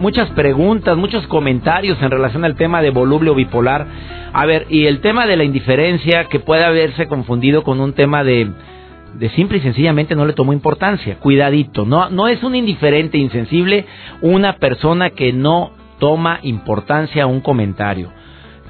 muchas 0.01 0.29
preguntas, 0.31 0.97
muchos 0.97 1.27
comentarios 1.29 2.01
en 2.03 2.11
relación 2.11 2.45
al 2.45 2.57
tema 2.57 2.83
de 2.83 2.91
voluble 2.91 3.31
o 3.31 3.35
bipolar. 3.35 3.87
A 4.33 4.45
ver, 4.45 4.67
y 4.69 4.87
el 4.87 5.01
tema 5.01 5.27
de 5.27 5.37
la 5.37 5.45
indiferencia 5.45 6.25
que 6.25 6.41
puede 6.41 6.65
haberse 6.65 7.07
confundido 7.07 7.63
con 7.63 7.81
un 7.81 7.93
tema 7.93 8.25
de, 8.25 8.51
de 9.15 9.31
simple 9.31 9.59
y 9.59 9.63
sencillamente 9.63 10.15
no 10.15 10.27
le 10.27 10.33
tomó 10.33 10.53
importancia. 10.53 11.17
Cuidadito, 11.17 11.85
no, 11.85 12.11
no 12.11 12.29
es 12.29 12.43
un 12.43 12.55
indiferente 12.55 13.19
insensible 13.19 13.87
una 14.21 14.57
persona 14.57 15.11
que 15.11 15.33
no 15.33 15.73
toma 15.99 16.41
importancia 16.43 17.25
a 17.25 17.27
un 17.27 17.41
comentario. 17.41 18.13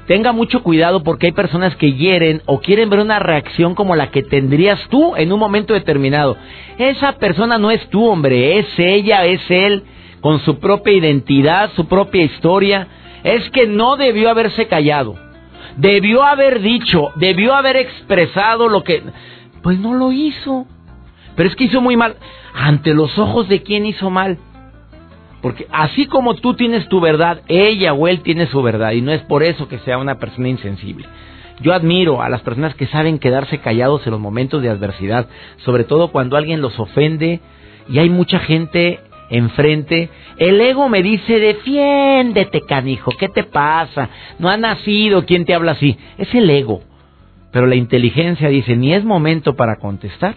Tenga 0.07 0.31
mucho 0.31 0.63
cuidado 0.63 1.03
porque 1.03 1.27
hay 1.27 1.33
personas 1.33 1.75
que 1.75 1.93
hieren 1.93 2.41
o 2.47 2.61
quieren 2.61 2.89
ver 2.89 2.99
una 2.99 3.19
reacción 3.19 3.75
como 3.75 3.95
la 3.95 4.09
que 4.09 4.23
tendrías 4.23 4.79
tú 4.89 5.15
en 5.15 5.31
un 5.31 5.39
momento 5.39 5.75
determinado. 5.75 6.35
Esa 6.79 7.13
persona 7.13 7.59
no 7.59 7.69
es 7.69 7.87
tú, 7.89 8.07
hombre, 8.07 8.57
es 8.57 8.67
ella, 8.79 9.25
es 9.25 9.41
él 9.49 9.83
con 10.19 10.39
su 10.39 10.59
propia 10.59 10.93
identidad, 10.93 11.69
su 11.75 11.87
propia 11.87 12.23
historia, 12.23 12.87
es 13.23 13.49
que 13.51 13.67
no 13.67 13.97
debió 13.97 14.31
haberse 14.31 14.67
callado. 14.67 15.15
Debió 15.77 16.23
haber 16.23 16.61
dicho, 16.61 17.11
debió 17.15 17.53
haber 17.53 17.77
expresado 17.77 18.67
lo 18.67 18.83
que... 18.83 19.03
Pues 19.61 19.79
no 19.79 19.93
lo 19.93 20.11
hizo. 20.11 20.65
Pero 21.35 21.49
es 21.49 21.55
que 21.55 21.65
hizo 21.65 21.81
muy 21.81 21.97
mal. 21.97 22.15
¿Ante 22.53 22.93
los 22.93 23.17
ojos 23.17 23.47
de 23.47 23.63
quién 23.63 23.85
hizo 23.85 24.09
mal? 24.09 24.37
Porque 25.41 25.67
así 25.71 26.05
como 26.05 26.35
tú 26.35 26.53
tienes 26.53 26.87
tu 26.89 26.99
verdad, 26.99 27.41
ella 27.47 27.93
o 27.93 28.07
él 28.07 28.21
tiene 28.21 28.47
su 28.47 28.61
verdad. 28.61 28.91
Y 28.91 29.01
no 29.01 29.11
es 29.11 29.21
por 29.21 29.43
eso 29.43 29.67
que 29.67 29.79
sea 29.79 29.97
una 29.97 30.19
persona 30.19 30.49
insensible. 30.49 31.05
Yo 31.61 31.73
admiro 31.73 32.21
a 32.21 32.29
las 32.29 32.41
personas 32.41 32.75
que 32.75 32.87
saben 32.87 33.19
quedarse 33.19 33.59
callados 33.59 34.05
en 34.05 34.11
los 34.11 34.19
momentos 34.19 34.61
de 34.61 34.69
adversidad. 34.69 35.27
Sobre 35.57 35.83
todo 35.83 36.11
cuando 36.11 36.37
alguien 36.37 36.61
los 36.61 36.79
ofende. 36.79 37.39
Y 37.89 37.99
hay 37.99 38.09
mucha 38.09 38.39
gente 38.39 38.99
enfrente, 39.29 40.09
el 40.37 40.59
ego 40.59 40.89
me 40.89 41.03
dice, 41.03 41.39
defiéndete, 41.39 42.61
canijo, 42.61 43.11
¿qué 43.17 43.29
te 43.29 43.43
pasa? 43.43 44.09
No 44.39 44.49
ha 44.49 44.57
nacido, 44.57 45.25
¿quién 45.25 45.45
te 45.45 45.53
habla 45.53 45.73
así? 45.73 45.97
Es 46.17 46.33
el 46.33 46.49
ego. 46.49 46.81
Pero 47.51 47.67
la 47.67 47.75
inteligencia 47.75 48.49
dice, 48.49 48.75
ni 48.75 48.93
es 48.93 49.03
momento 49.03 49.55
para 49.55 49.77
contestar, 49.77 50.35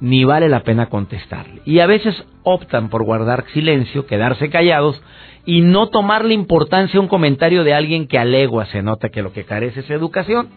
ni 0.00 0.24
vale 0.24 0.48
la 0.48 0.60
pena 0.60 0.86
contestarle. 0.86 1.60
Y 1.64 1.80
a 1.80 1.86
veces 1.86 2.24
optan 2.42 2.88
por 2.88 3.04
guardar 3.04 3.44
silencio, 3.52 4.06
quedarse 4.06 4.48
callados 4.50 5.00
y 5.46 5.60
no 5.60 5.88
tomarle 5.88 6.34
importancia 6.34 6.98
a 6.98 7.02
un 7.02 7.08
comentario 7.08 7.64
de 7.64 7.74
alguien 7.74 8.06
que 8.06 8.18
alegua 8.18 8.66
se 8.66 8.82
nota 8.82 9.08
que 9.08 9.22
lo 9.22 9.32
que 9.32 9.44
carece 9.44 9.80
es 9.80 9.90
educación, 9.90 10.48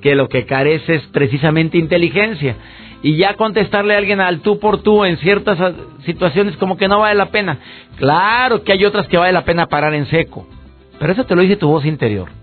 que 0.00 0.14
lo 0.14 0.28
que 0.28 0.46
carece 0.46 0.96
es 0.96 1.02
precisamente 1.08 1.78
inteligencia 1.78 2.56
y 3.02 3.16
ya 3.16 3.34
contestarle 3.34 3.94
a 3.94 3.98
alguien 3.98 4.20
al 4.20 4.40
tú 4.40 4.58
por 4.58 4.82
tú 4.82 5.04
en 5.04 5.16
ciertas 5.18 5.58
situaciones 6.04 6.56
como 6.56 6.76
que 6.76 6.88
no 6.88 7.00
vale 7.00 7.14
la 7.14 7.30
pena. 7.30 7.58
Claro 7.96 8.62
que 8.62 8.72
hay 8.72 8.84
otras 8.84 9.06
que 9.08 9.16
vale 9.16 9.32
la 9.32 9.44
pena 9.44 9.66
parar 9.66 9.94
en 9.94 10.06
seco, 10.06 10.46
pero 10.98 11.12
eso 11.12 11.24
te 11.24 11.34
lo 11.34 11.42
dice 11.42 11.56
tu 11.56 11.68
voz 11.68 11.84
interior. 11.84 12.39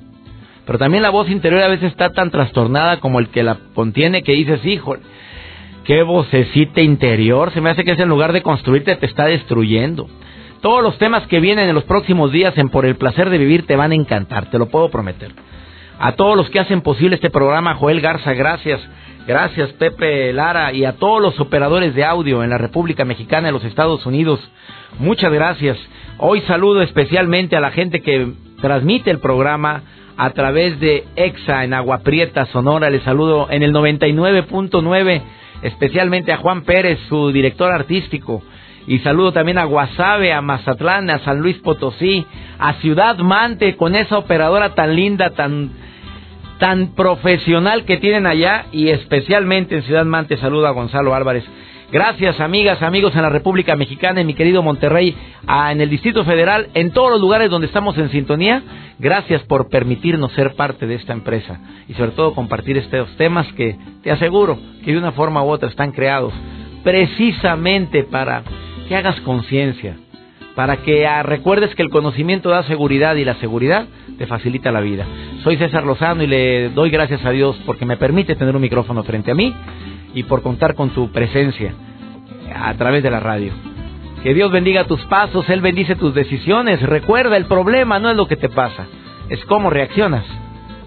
Pero 0.67 0.77
también 0.77 1.01
la 1.01 1.09
voz 1.09 1.29
interior 1.29 1.63
a 1.63 1.69
veces 1.69 1.91
está 1.91 2.11
tan 2.11 2.29
trastornada 2.29 2.99
como 2.99 3.19
el 3.19 3.29
que 3.29 3.41
la 3.41 3.57
contiene 3.73 4.21
que 4.21 4.33
dices, 4.33 4.63
hijo, 4.65 4.97
qué 5.85 6.03
vocecita 6.03 6.81
interior, 6.81 7.51
se 7.53 7.61
me 7.61 7.69
hace 7.69 7.85
que 7.85 7.91
es 7.91 7.99
en 7.99 8.09
lugar 8.09 8.33
de 8.33 8.43
construirte 8.43 8.97
te 8.97 9.05
está 9.05 9.25
destruyendo. 9.25 10.09
Todos 10.61 10.83
los 10.83 10.97
temas 10.97 11.25
que 11.27 11.39
vienen 11.39 11.69
en 11.69 11.75
los 11.75 11.85
próximos 11.85 12.33
días 12.33 12.57
en 12.57 12.67
Por 12.67 12.85
el 12.85 12.97
placer 12.97 13.29
de 13.29 13.37
vivir 13.37 13.65
te 13.65 13.77
van 13.77 13.91
a 13.91 13.95
encantar, 13.95 14.49
te 14.49 14.59
lo 14.59 14.67
puedo 14.67 14.89
prometer. 14.89 15.31
A 15.99 16.11
todos 16.11 16.35
los 16.35 16.49
que 16.49 16.59
hacen 16.59 16.81
posible 16.81 17.15
este 17.15 17.29
programa, 17.29 17.75
Joel 17.75 18.01
Garza, 18.01 18.33
gracias. 18.33 18.81
Gracias 19.25 19.73
Pepe 19.73 20.31
Lara 20.31 20.71
y 20.71 20.85
a 20.85 20.93
todos 20.93 21.21
los 21.21 21.37
operadores 21.41 21.93
de 21.95 22.05
audio 22.05 22.43
en 22.45 22.49
la 22.49 22.57
República 22.57 23.03
Mexicana 23.03 23.49
y 23.49 23.51
los 23.51 23.63
Estados 23.63 24.05
Unidos. 24.05 24.39
Muchas 24.99 25.31
gracias. 25.31 25.77
Hoy 26.17 26.41
saludo 26.41 26.81
especialmente 26.81 27.55
a 27.55 27.61
la 27.61 27.71
gente 27.71 28.01
que 28.01 28.31
transmite 28.61 29.11
el 29.11 29.19
programa 29.19 29.83
a 30.17 30.31
través 30.31 30.79
de 30.79 31.05
EXA 31.15 31.63
en 31.63 31.73
Agua 31.73 31.99
Prieta, 31.99 32.45
Sonora. 32.47 32.89
Les 32.89 33.03
saludo 33.03 33.47
en 33.49 33.63
el 33.63 33.71
99.9, 33.73 35.21
especialmente 35.61 36.31
a 36.31 36.37
Juan 36.37 36.63
Pérez, 36.63 36.99
su 37.07 37.31
director 37.31 37.71
artístico. 37.71 38.41
Y 38.87 38.99
saludo 38.99 39.33
también 39.33 39.57
a 39.57 39.65
Guasave, 39.65 40.33
a 40.33 40.41
Mazatlán, 40.41 41.09
a 41.09 41.19
San 41.19 41.39
Luis 41.39 41.57
Potosí, 41.57 42.25
a 42.57 42.73
Ciudad 42.75 43.17
Mante, 43.17 43.75
con 43.75 43.95
esa 43.95 44.17
operadora 44.17 44.75
tan 44.75 44.95
linda, 44.95 45.31
tan 45.31 45.71
tan 46.57 46.95
profesional 46.95 47.85
que 47.85 47.97
tienen 47.97 48.25
allá 48.25 48.65
y 48.71 48.89
especialmente 48.89 49.75
en 49.75 49.83
Ciudad 49.83 50.05
Mante. 50.05 50.37
Saluda 50.37 50.69
a 50.69 50.71
Gonzalo 50.71 51.13
Álvarez. 51.13 51.43
Gracias, 51.89 52.41
amigas, 52.41 52.81
amigos 52.81 53.15
en 53.15 53.21
la 53.21 53.29
República 53.29 53.77
Mexicana, 53.77 54.19
en 54.19 54.27
mi 54.27 54.33
querido 54.33 54.61
Monterrey, 54.61 55.15
en 55.71 55.79
el 55.79 55.89
Distrito 55.89 56.25
Federal, 56.25 56.67
en 56.73 56.91
todos 56.91 57.11
los 57.11 57.21
lugares 57.21 57.49
donde 57.49 57.67
estamos 57.67 57.97
en 57.97 58.09
sintonía. 58.09 58.61
Gracias 58.99 59.41
por 59.43 59.69
permitirnos 59.69 60.33
ser 60.33 60.55
parte 60.55 60.85
de 60.85 60.95
esta 60.95 61.13
empresa 61.13 61.61
y 61.87 61.93
sobre 61.93 62.11
todo 62.11 62.33
compartir 62.33 62.77
estos 62.77 63.15
temas 63.15 63.47
que 63.53 63.77
te 64.03 64.11
aseguro 64.11 64.59
que 64.83 64.91
de 64.91 64.97
una 64.97 65.13
forma 65.13 65.41
u 65.43 65.47
otra 65.47 65.69
están 65.69 65.93
creados 65.93 66.33
precisamente 66.83 68.03
para 68.03 68.43
que 68.89 68.95
hagas 68.95 69.19
conciencia, 69.21 69.95
para 70.55 70.77
que 70.77 71.07
ah, 71.07 71.23
recuerdes 71.23 71.73
que 71.73 71.83
el 71.83 71.89
conocimiento 71.89 72.49
da 72.49 72.63
seguridad 72.63 73.15
y 73.15 73.23
la 73.23 73.35
seguridad 73.35 73.85
te 74.17 74.27
facilita 74.27 74.73
la 74.73 74.81
vida. 74.81 75.05
Soy 75.41 75.55
César 75.55 75.85
Lozano 75.85 76.21
y 76.23 76.27
le 76.27 76.69
doy 76.69 76.89
gracias 76.89 77.23
a 77.23 77.31
Dios 77.31 77.57
porque 77.65 77.85
me 77.85 77.95
permite 77.95 78.35
tener 78.35 78.55
un 78.57 78.61
micrófono 78.61 79.03
frente 79.03 79.31
a 79.31 79.35
mí 79.35 79.53
y 80.13 80.23
por 80.23 80.41
contar 80.41 80.75
con 80.75 80.89
tu 80.91 81.11
presencia 81.11 81.73
a 82.55 82.73
través 82.75 83.03
de 83.03 83.11
la 83.11 83.19
radio. 83.19 83.51
Que 84.23 84.33
Dios 84.33 84.51
bendiga 84.51 84.85
tus 84.85 85.01
pasos, 85.05 85.49
Él 85.49 85.61
bendice 85.61 85.95
tus 85.95 86.13
decisiones. 86.13 86.81
Recuerda, 86.81 87.37
el 87.37 87.45
problema 87.45 87.99
no 87.99 88.09
es 88.09 88.17
lo 88.17 88.27
que 88.27 88.35
te 88.35 88.49
pasa, 88.49 88.87
es 89.29 89.43
cómo 89.45 89.69
reaccionas 89.69 90.25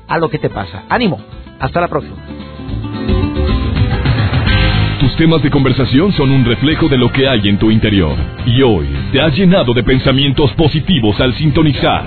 a 0.09 0.19
lo 0.19 0.29
que 0.29 0.39
te 0.39 0.51
pasa. 0.51 0.85
Ánimo, 0.89 1.21
hasta 1.61 1.81
la 1.81 1.89
próxima. 1.89 2.17
Tus 4.99 5.17
temas 5.17 5.43
de 5.43 5.51
conversación 5.51 6.13
son 6.13 6.31
un 6.31 6.45
reflejo 6.45 6.89
de 6.89 6.99
lo 6.99 7.11
que 7.11 7.27
hay 7.27 7.49
en 7.49 7.59
tu 7.59 7.71
interior. 7.71 8.17
Y 8.45 8.61
hoy 8.63 8.87
te 9.13 9.21
has 9.21 9.35
llenado 9.35 9.73
de 9.73 9.83
pensamientos 9.83 10.53
positivos 10.53 11.19
al 11.21 11.33
sintonizar. 11.35 12.07